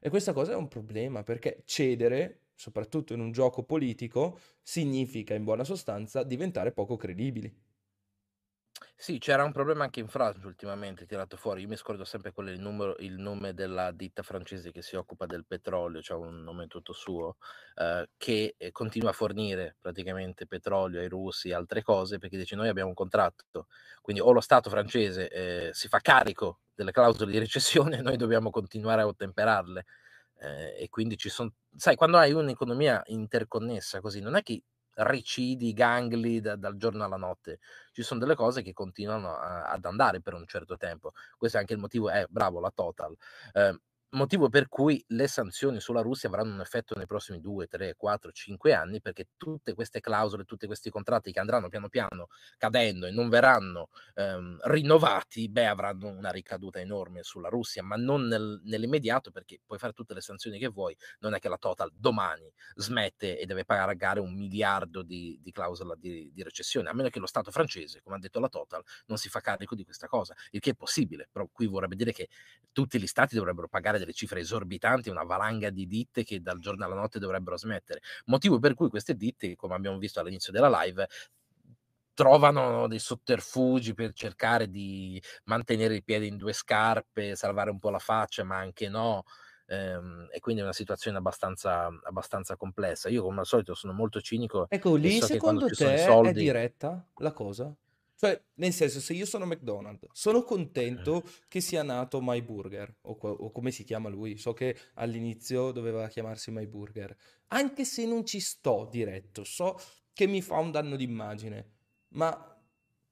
[0.00, 5.44] E questa cosa è un problema perché cedere, soprattutto in un gioco politico, significa in
[5.44, 7.52] buona sostanza diventare poco credibili.
[8.96, 11.62] Sì, c'era un problema anche in Francia ultimamente tirato fuori.
[11.62, 15.26] Io mi scordo sempre qual il numero il nome della ditta francese che si occupa
[15.26, 17.36] del petrolio, c'ha un nome tutto suo,
[17.76, 22.54] ehm, che, ehm, continua a fornire praticamente petrolio ai russi e altre cose, perché dice:
[22.56, 23.66] "Noi abbiamo un contratto,
[24.02, 28.50] quindi o lo Stato francese, ehm, si fa carico delle clausole di recessione, noi dobbiamo
[28.50, 29.84] continuare a ottemperarle".
[30.40, 34.62] Ehm, e quindi ci son sai quando hai un'economia interconnessa così, non è che
[34.94, 37.60] recidi i gangli da dal giorno alla notte.
[37.92, 41.12] Ci son delle cose che continuano a ad andare per un certo tempo.
[41.36, 43.14] Questo è anche il motivo eh, bravo, la Total.
[43.54, 43.78] Ehm,
[44.10, 48.32] motivo per cui le sanzioni sulla Russia avranno un effetto nei prossimi 2, 3, 4,
[48.32, 52.26] 5 anni, perché tutte queste clausole, tutti questi contratti che andranno piano piano
[52.58, 58.26] cadendo e non verranno, ehm, rinnovati, beh, avranno una ricaduta enorme sulla Russia, ma non
[58.26, 61.90] nel nell'immediato, perché puoi fare tutte le sanzioni che vuoi, non è che la Total
[61.94, 67.08] domani smette e deve pagare 1 miliardo di di clausola di di recessione, a meno
[67.08, 70.06] che lo Stato francese, come ha detto la Total, non si fa carico di questa
[70.08, 72.28] cosa, il che è possibile, però qui vorrebbe dire che
[72.72, 76.84] tutti gli stati dovrebbero pagare delle cifre esorbitanti, una valanga di ditte che dal giorno
[76.84, 78.00] alla notte dovrebbero smettere.
[78.26, 81.06] Motivo per cui queste ditte, come abbiamo visto all'inizio della live,
[82.14, 87.90] trovano dei sotterfugi per cercare di mantenere il piede in 2 scarpe, salvare un po'
[87.90, 89.24] la faccia, ma anche no.
[89.66, 93.08] Ehm, e quindi è una situazione abbastanza abbastanza complessa.
[93.08, 97.08] Io come al solito sono molto cinico Ecco, lì so secondo te è soldi diretta
[97.16, 97.76] la cosa?
[98.20, 100.44] Cioè, nel senso, se io sono McDonald's, sono Eh.
[100.44, 105.70] contento che sia nato My Burger, o, o come si chiama lui, so che all'inizio
[105.72, 107.16] doveva chiamarsi My Burger,
[107.48, 109.78] anche se non ci sto diretto, so
[110.12, 111.70] che mi fa un danno d'immagine,
[112.08, 112.62] ma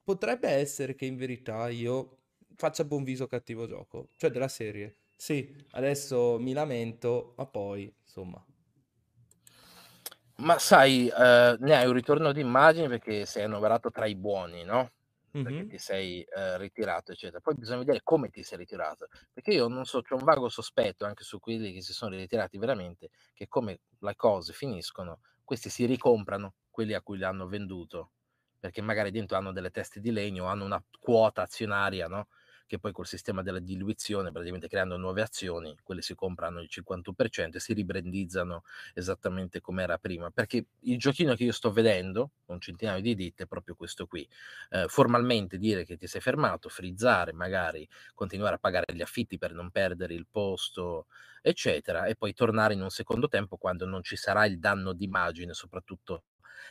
[0.05, 2.19] potrebbe essere che in verità io
[2.55, 4.99] faccia buon viso cattivo gioco, cioè della serie.
[5.17, 8.45] Sì, adesso mi lamento, ma poi, insomma,
[10.37, 14.91] Ma sai, ehm, ne hai un ritorno d'immagine perché sei annoverato tra i buoni, no,
[15.41, 15.69] perché Mhm.
[15.69, 17.41] ti sei, ehm, ritirato, eccetera.
[17.41, 21.05] Poi bisogna vedere come ti sei ritirato, perché io non so, c'ho un vago sospetto
[21.05, 25.85] anche su quelli che si sono ritirati veramente, che come le cose finiscono, questi si
[25.87, 28.13] ricomprano quelli a cui l'hanno venduto,
[28.59, 32.29] perché magari dentro hanno delle teste di legno, hanno una quota azionaria, no,
[32.69, 37.57] che poi col sistema della diluizione, praticamente creando nuove azioni, quelle si comprano il 51%
[37.57, 38.63] e si ribrandizzano
[38.95, 40.31] esattamente come era prima.
[40.31, 44.29] Perché il giochino che io sto vedendo, un centinaio di ditte, è proprio questo qui.
[44.71, 49.55] Eh, formalmente dire che ti sei fermato, frizzare, magari continuare a pagare gli affitti per
[49.55, 51.07] non perdere il posto,
[51.41, 55.55] eccetera, e poi tornare in un secondo tempo quando non ci sarà il danno d'immagine,
[55.55, 56.25] soprattutto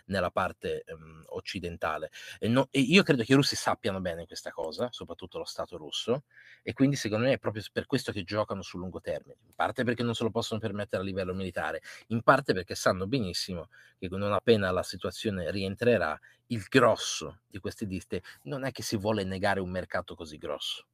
[0.05, 2.11] nella parte ehm, occidentale.
[2.39, 5.77] E, no- e io credo che i russi sappiano bene questa cosa, soprattutto lo Stato
[5.77, 6.23] russo,
[6.63, 9.83] e quindi secondo me è proprio per questo che giocano sul lungo termine, in parte
[9.83, 14.07] perché non se lo possono permettere a livello militare, in parte perché sanno benissimo che
[14.09, 16.17] non appena la situazione rientrerà,
[16.47, 20.87] il grosso di queste ditte non è che si vuole negare un mercato così grosso.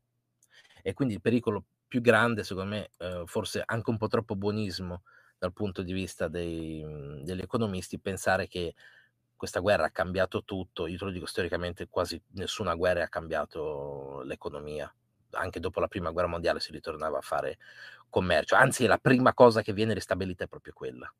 [0.82, 5.04] E quindi il pericolo più grande, secondo me, eh, forse anche un po' troppo buonismo
[5.44, 8.74] dal punto di vista dei, mh, degli economisti, pensare che
[9.36, 10.88] questa guerra ha cambiato tutto.
[10.88, 14.94] Io te lo dico storicamente, quasi nessuna guerra ha cambiato l'economia.
[15.32, 17.58] Anche dopo la prima guerra mondiale si ritornava a fare
[18.10, 18.56] commercio.
[18.56, 21.14] Anzi, la prima cosa che viene ristabilita è proprio quella,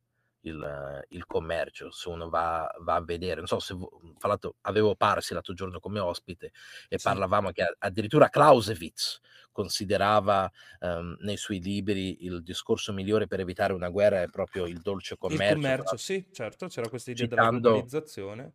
[0.44, 1.92] il, il commercio.
[1.92, 5.54] Se uno va, va a vedere, non so se vo- fra l'altro avevo Parsi l'altro
[5.54, 6.52] giorno come ospite
[6.88, 7.04] e sì.
[7.04, 9.20] parlavamo che addirittura Clausewitz
[9.52, 14.82] considerava ehm, nei suoi libri il discorso migliore per evitare una guerra è proprio il
[14.82, 18.54] dolce Il commercio, tra commercio, l'altro sì, certo, c'era questa idea della citando, globalizzazione.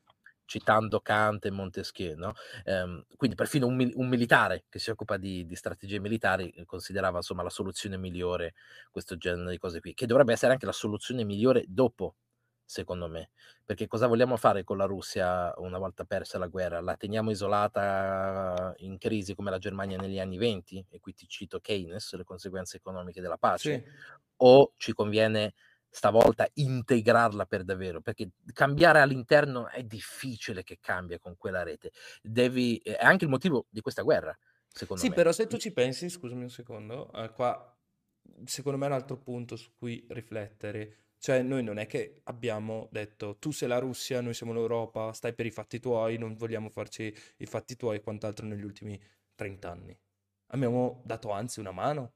[0.49, 2.33] Citando Kant e Montesquieu, no?
[2.65, 6.65] Ehm, quindi perfino un, mil- un militare che si occupa di, di strategie militari eh,
[6.65, 8.55] considerava insomma la soluzione migliore
[8.91, 12.17] questo genere di cose qui, che dovrebbe essere anche la soluzione migliore dopo,
[12.65, 13.31] secondo me,
[13.65, 16.81] perché cosa vogliamo fare con la Russia una volta persa la guerra?
[16.81, 21.61] La teniamo isolata in crisi come la Germania negli anni 20, e qui ti cito
[21.61, 23.83] Keynes, le conseguenze economiche della pace, Sì,
[24.41, 25.55] o ci conviene
[25.91, 31.93] stavolta integrarla per davvero, perché cambiare all'interno è difficile che cambia con quella rete.
[32.23, 34.37] Devi, è anche il motivo di questa guerra,
[34.69, 35.15] secondo sì, me.
[35.15, 37.73] però se tu ci pensi, scusami un secondo, eh, qua
[38.45, 41.07] secondo me è un altro punto su cui riflettere.
[41.19, 45.35] Cioè, noi non è che abbiamo detto tu sei la Russia, noi siamo l'Europa, stai
[45.35, 49.01] per i fatti tuoi, non vogliamo farci i fatti tuoi e quant'altro negli ultimi
[49.35, 49.99] 30 anni.
[50.53, 52.13] Abbiamo dato anzi una mano.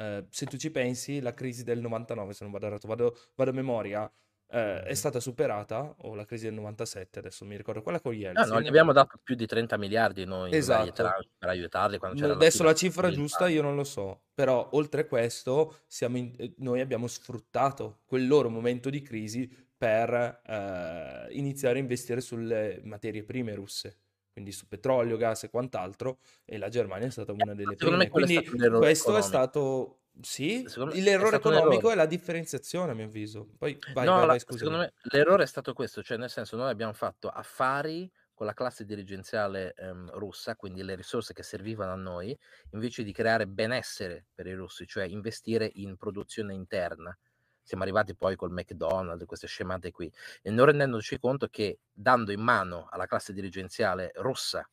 [0.00, 3.50] Eh, se tu ci pensi, la crisi del 99, se non vado errato, vado, vado
[3.50, 4.10] a memoria,
[4.48, 8.18] eh, è stata superata, o la crisi del 97, adesso mi ricordo, quella con No,
[8.18, 8.60] non Yeltsin.
[8.62, 10.92] gli abbiamo dato più di 30 miliardi noi Esatto.
[10.92, 13.84] tranche per aiutarli quando c'era la Adesso la fila cifra per giusta io non lo
[13.84, 19.02] so, però oltre a questo siamo in- eh, noi abbiamo sfruttato quel loro momento di
[19.02, 23.96] crisi per eh, iniziare a investire sulle materie prime russe.
[24.32, 28.04] Quindi su petrolio, gas e quant'altro, e la Germania è stata una delle Secondo me
[28.06, 28.10] prime.
[28.10, 30.68] è Quindi errore questo è stato, sì, è
[31.00, 33.54] l'errore un economico è la differenziazione, a mio avviso.
[33.58, 36.70] Poi vai, No, vai, vai, secondo me l'errore è stato questo, cioè nel senso noi
[36.70, 41.96] abbiamo fatto affari con la classe dirigenziale ehm, russa, quindi le risorse che servivano a
[41.96, 42.36] noi,
[42.70, 47.16] invece di creare benessere per i russi, cioè investire in produzione interna.
[47.70, 50.12] Siamo arrivati poi col McDonald's, queste scemate qui,
[50.42, 54.68] e non rendendoci conto che dando in mano alla classe dirigenziale russa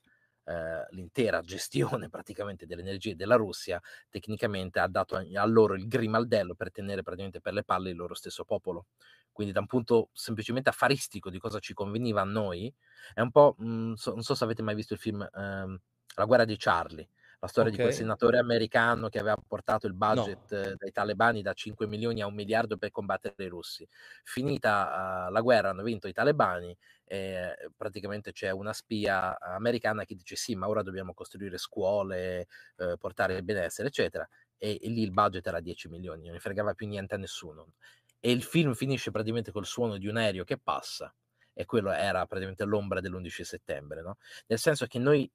[0.46, 3.80] eh, l'intera gestione praticamente delle energie della Russia,
[4.10, 8.16] tecnicamente ha dato a, loro il grimaldello per tenere praticamente per le palle il loro
[8.16, 8.88] stesso popolo.
[9.32, 12.74] Quindi da un punto semplicemente affaristico di cosa ci conveniva a noi,
[13.14, 15.80] è un po', mh, so- non so se avete mai visto il film ehm,
[16.16, 17.08] La guerra di Charlie,
[17.40, 21.42] la storia di quel senatore americano che aveva portato il No, budget eh, dai talebani
[21.42, 23.88] da 5 milioni a un miliardo per combattere i russi.
[24.24, 30.16] Finita eh, la guerra hanno vinto i talebani e praticamente c'è una spia americana che
[30.16, 34.28] dice sì, ma ora dobbiamo costruire scuole, eh, portare il benessere, eccetera.
[34.58, 37.74] E, e lì il budget era 10 milioni, non ne fregava più niente a nessuno.
[38.20, 41.14] E il film finisce praticamente col suono di un aereo che passa,
[41.54, 44.18] e quello era praticamente l'ombra dell'11 settembre, no?
[44.48, 45.30] Nel senso che noi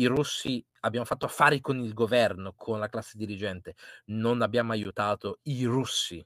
[0.00, 3.74] i russi abbiamo fatto affari con il governo, con la classe dirigente,
[4.06, 6.24] non abbiamo aiutato i russi,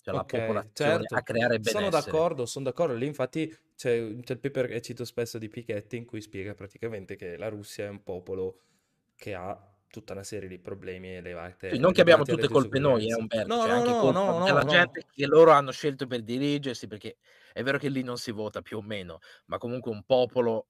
[0.00, 1.22] cioè la ok, popolazione, a certo.
[1.22, 1.90] creare Sono benessere.
[1.90, 2.94] d'accordo, sono d'accordo.
[2.94, 7.16] Lì infatti c'è, c'è il paper che cito spesso di Piketty in cui spiega praticamente
[7.16, 8.60] che la Russia è un popolo
[9.16, 13.08] che ha tutta una serie di problemi elevate, Sì, non che abbiamo tutte colpe noi,
[13.10, 13.14] eh.
[13.14, 16.06] Umberto, No, c'è no, anche no, colpa no, della no, gente che loro hanno scelto
[16.06, 17.18] per dirigersi, perché
[17.52, 20.68] è vero che lì non si vota più o meno, ma comunque un popolo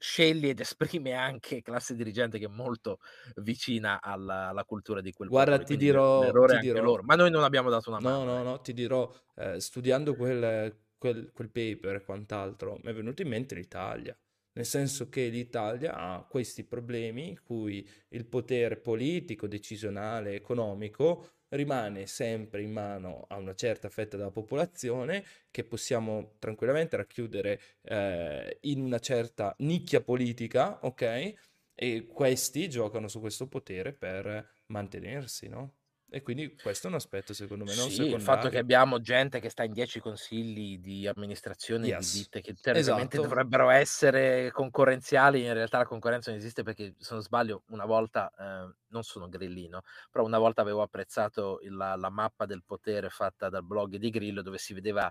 [0.00, 2.98] sceglie ed esprime anche classe dirigente che è molto
[3.36, 6.82] vicina alla, alla cultura di quel Guarda, popolo, ti dirò, ti dirò.
[6.82, 8.42] loro, ma noi non abbiamo dato una No, mano, no, ecco.
[8.42, 13.28] no, ti dirò, eh, studiando quel, quel, quel paper e quant'altro, mi è venuto in
[13.28, 14.16] mente l'Italia,
[14.52, 22.06] nel senso che l'Italia ha questi problemi in cui il potere politico, decisionale, economico rimane
[22.06, 28.80] sempre in mano a una certa fetta della popolazione che possiamo tranquillamente racchiudere eh, in
[28.80, 31.34] una certa nicchia politica, ok?
[31.74, 35.79] E questi giocano su questo potere per mantenersi, no?
[36.12, 39.38] E quindi questo è un aspetto, secondo me, non Sì, il fatto che abbiamo gente
[39.38, 43.20] che sta in 10 consigli di amministrazione di Yes, ditte che teoricamente esatto.
[43.20, 48.32] dovrebbero essere concorrenziali, in realtà la concorrenza non esiste perché, se non sbaglio, una volta,
[48.36, 53.48] eh, non sono grillino, però una volta avevo apprezzato la, la mappa del potere fatta
[53.48, 55.10] dal blog di Grillo dove si vedeva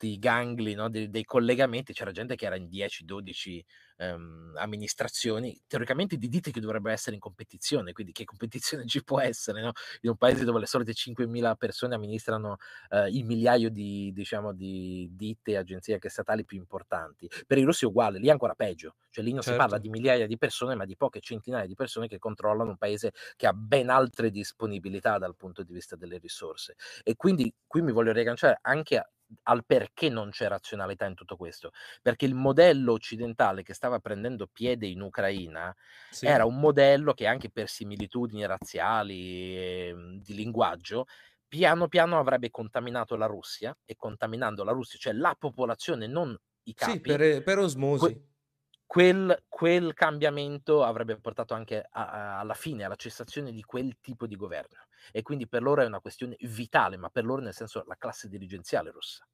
[0.00, 3.62] tutti i gangli no, dei, dei collegamenti, c'era gente che era in 10-12
[3.98, 9.20] ehm, amministrazioni, teoricamente di ditte che dovrebbero essere in competizione, quindi che competizione ci può
[9.20, 9.72] essere no?
[10.00, 12.56] in un paese dove le solite 5.000 persone amministrano
[12.88, 17.28] eh, il migliaio di, diciamo, di ditte e agenzie anche statali più importanti.
[17.46, 19.78] Per i russi è uguale, lì è ancora peggio, cioè lì non si parla Certo.
[19.78, 23.46] di migliaia di persone, ma di poche centinaia di persone che controllano un paese che
[23.46, 26.74] ha ben altre disponibilità dal punto di vista delle risorse.
[27.02, 29.10] E quindi qui mi voglio riagganciare anche a-
[29.44, 31.70] al perché non c'è razionalità in tutto questo,
[32.02, 35.74] perché il modello occidentale che stava prendendo piede in Ucraina
[36.10, 41.06] Sì, era un modello che anche per similitudini razziali e mm, di linguaggio
[41.48, 46.74] piano piano avrebbe contaminato la Russia e contaminando la Russia, cioè la popolazione, non i
[46.74, 47.58] sì, capi, per, per
[47.96, 48.28] que- osmosi.
[48.90, 54.26] Quel, quel cambiamento avrebbe portato anche a- a- alla fine, alla cessazione di quel tipo
[54.26, 54.78] di governo.
[55.12, 58.28] E quindi per loro è una questione vitale, ma per loro nel senso la classe
[58.28, 59.24] dirigenziale russa.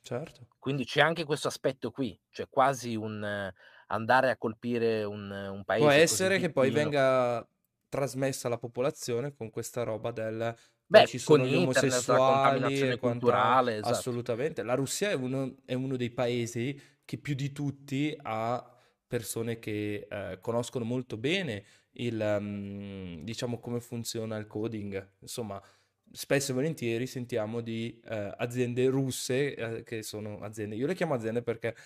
[0.00, 0.46] Certo.
[0.60, 3.52] Quindi c'è anche questo aspetto qui, cioè quasi un
[3.88, 7.44] andare a colpire un, un Può paese così essere che poi venga
[7.88, 10.54] trasmessa alla popolazione con questa roba del
[10.86, 13.88] Beh, ci con sono gli omosessuali contaminazione e culturale, esatto.
[13.88, 14.62] Assolutamente.
[14.62, 18.68] La Russia è uno, è uno dei paesi che più di tutti ha
[19.14, 25.10] persone che eh, conoscono molto bene il, mm, diciamo, come funziona il coding.
[25.20, 25.62] Insomma,
[26.10, 31.14] spesso e volentieri sentiamo di eh, aziende russe eh, che sono aziende, io le chiamo
[31.14, 31.76] aziende perché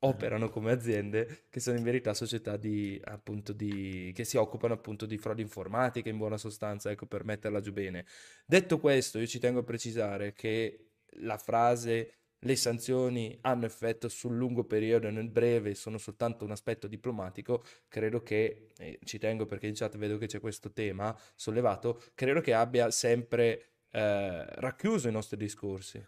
[0.00, 5.06] operano come aziende che sono in verità società di, appunto, di, che si occupano appunto
[5.06, 8.04] di frode informatica in buona sostanza, ecco per metterla giù bene.
[8.44, 14.36] Detto questo, io ci tengo a precisare che la frase le sanzioni hanno effetto sul
[14.36, 19.46] lungo periodo e nel breve sono soltanto un aspetto diplomatico, credo che, e ci tengo
[19.46, 25.08] perché in chat vedo che c'è questo tema sollevato, credo che abbia sempre eh, racchiuso
[25.08, 26.02] i nostri discorsi,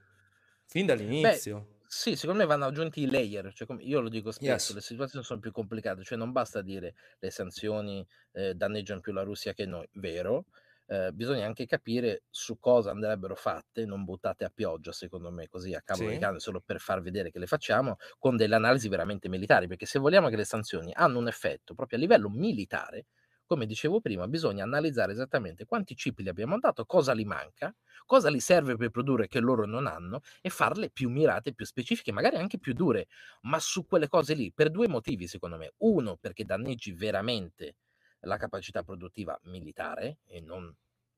[0.66, 0.86] fin
[1.20, 1.76] Beh, dall'inizio.
[1.86, 4.74] sì, secondo me vanno aggiunti i layer, cioè come io lo dico spesso, Yes.
[4.74, 9.22] le situazioni sono più complicate, cioè non basta dire le sanzioni eh, danneggiano più la
[9.22, 10.46] Russia che noi, vero,
[10.88, 15.74] eh, bisogna anche capire su cosa andrebbero fatte, non buttate a pioggia, secondo me, così
[15.74, 16.18] a cavolo di Sì.
[16.18, 19.98] cane, solo per far vedere che le facciamo, con delle analisi veramente militari, perché se
[19.98, 23.06] vogliamo che le sanzioni hanno un effetto proprio a livello militare,
[23.46, 27.74] come dicevo prima, bisogna analizzare esattamente quanti chip gli abbiamo dato, cosa li manca,
[28.04, 32.12] cosa li serve per produrre che loro non hanno e farle più mirate, più specifiche,
[32.12, 33.06] magari anche più dure,
[33.42, 35.72] ma su quelle cose lì, per due motivi secondo me.
[35.78, 37.76] Uno, perché danneggi veramente
[38.20, 40.74] la capacità produttiva militare e non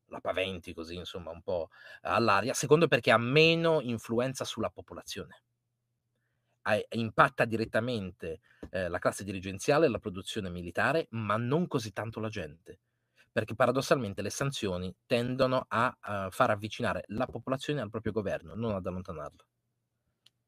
[0.07, 1.68] la paventi così, insomma, un po'
[2.03, 2.53] all'aria.
[2.53, 5.44] Secondo, perché ha meno influenza sulla popolazione.
[6.62, 8.40] Hai- impatta direttamente
[8.70, 12.80] eh, la classe dirigenziale la produzione militare, ma non così tanto la gente.
[13.32, 18.74] Perché paradossalmente le sanzioni tendono a, a far avvicinare la popolazione al proprio governo, non
[18.74, 19.46] ad allontanarlo.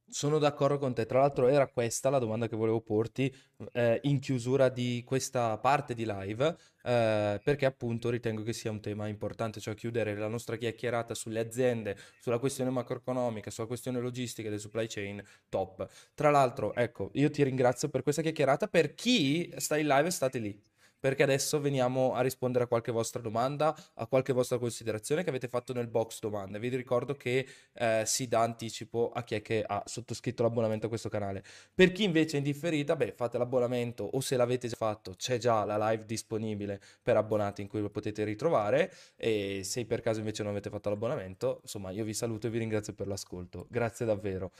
[0.08, 1.06] Sono d'accordo con te.
[1.06, 3.34] Tra l'altro era questa la domanda che volevo porti
[3.72, 8.80] eh, in chiusura di questa parte di live, eh, perché appunto ritengo che sia un
[8.82, 14.50] tema importante, cioè chiudere la nostra chiacchierata sulle aziende, sulla questione macroeconomica, sulla questione logistica
[14.50, 15.88] del supply chain, top.
[16.14, 18.68] Tra l'altro, ecco, io ti ringrazio per questa chiacchierata.
[18.68, 20.71] Per chi sta in live, state lì.
[21.02, 25.48] Perché adesso veniamo a rispondere a qualche vostra domanda, a qualche vostra considerazione che avete
[25.48, 26.60] fatto nel box domande.
[26.60, 30.88] Vi ricordo che eh, si dà anticipo a chi è che ha sottoscritto l'abbonamento a
[30.88, 31.42] questo canale.
[31.74, 35.64] Per chi invece è indifferita, beh, fate l'abbonamento o se l'avete già fatto, c'è già
[35.64, 40.44] la live disponibile per abbonati in cui lo potete ritrovare e se per caso invece
[40.44, 43.66] non avete fatto l'abbonamento, insomma, io vi saluto e vi ringrazio per l'ascolto.
[43.68, 44.52] Grazie davvero.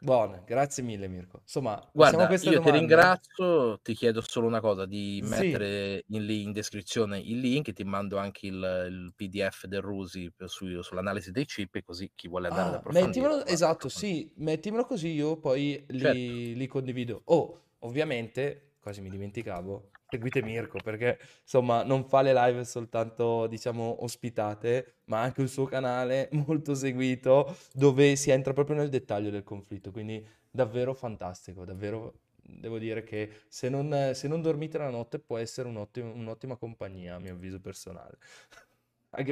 [0.00, 1.38] Buono, grazie mille Mirko.
[1.42, 2.70] Insomma, Guarda, io ti domande.
[2.70, 5.50] ringrazio, ti chiedo solo una cosa, di Sì.
[5.50, 8.54] mettere in, lì in descrizione il link, ti mando anche il,
[8.88, 12.76] il PDF del Rusi per- su- sull'analisi dei chip, così chi vuole andare ad Ah,
[12.76, 13.28] approfondire.
[13.28, 16.32] mettimelo, esatto, sì, mettimelo così io poi li, Certo.
[16.54, 17.20] li condivido.
[17.26, 24.02] Oh, ovviamente, quasi mi dimenticavo, seguite Mirko perché insomma non fa le live soltanto, diciamo,
[24.02, 29.44] ospitate, ma anche il suo canale molto seguito dove si entra proprio nel dettaglio del
[29.44, 35.18] conflitto, quindi davvero fantastico, davvero devo dire che se non, se non dormite la notte
[35.18, 38.16] può essere un'ottima, un'ottima compagnia, a mio avviso personale.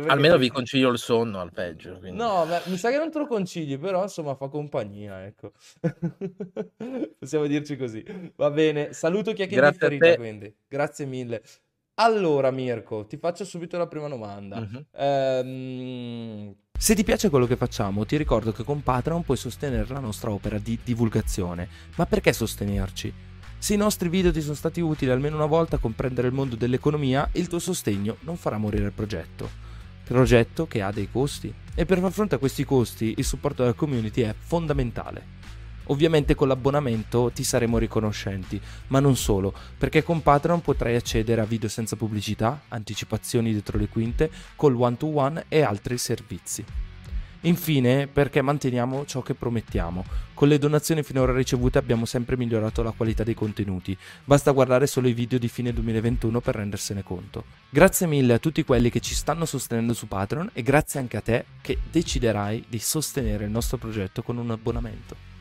[0.07, 1.99] Almeno vi consiglio il sonno al peggio.
[1.99, 5.53] quindi- No, ma mi sa che non te lo consigli, però insomma fa compagnia, ecco.
[7.18, 8.05] Possiamo dirci così.
[8.37, 10.16] Va bene, saluto chi è che Grazie a indifferita, te.
[10.16, 10.57] quindi.
[10.66, 11.43] Grazie mille.
[11.99, 14.61] Allora, Mirko, ti faccio subito la prima domanda.
[14.61, 14.87] Mhm.
[14.97, 20.01] Ehm, se ti piace quello che facciamo, ti ricordo che con Patreon puoi sostenere la
[20.01, 21.68] nostra opera di divulgazione.
[21.97, 23.12] Ma perché sostenerci?
[23.67, 26.55] Se i nostri video ti sono stati utili almeno una volta a comprendere il mondo
[26.55, 29.51] dell'economia, il tuo sostegno non farà morire il progetto.
[30.05, 31.53] Progetto che ha dei costi.
[31.75, 35.25] E per far fronte a questi costi, il supporto della community è fondamentale.
[35.87, 41.45] Ovviamente con l'abbonamento ti saremo riconoscenti, ma non solo, perché con Patreon potrai accedere a
[41.45, 46.64] video senza pubblicità, anticipazioni dietro le quinte, col one-to-one e altri servizi.
[47.43, 50.05] Infine, perché manteniamo ciò che promettiamo.
[50.34, 53.97] Con le donazioni finora ricevute abbiamo sempre migliorato la qualità dei contenuti.
[54.24, 57.45] Basta guardare solo i video di fine 2021 per rendersene conto.
[57.70, 61.20] Grazie mille a tutti quelli che ci stanno sostenendo su Patreon e grazie anche a
[61.20, 65.36] te che deciderai di sostenere il nostro progetto con un abbonamento.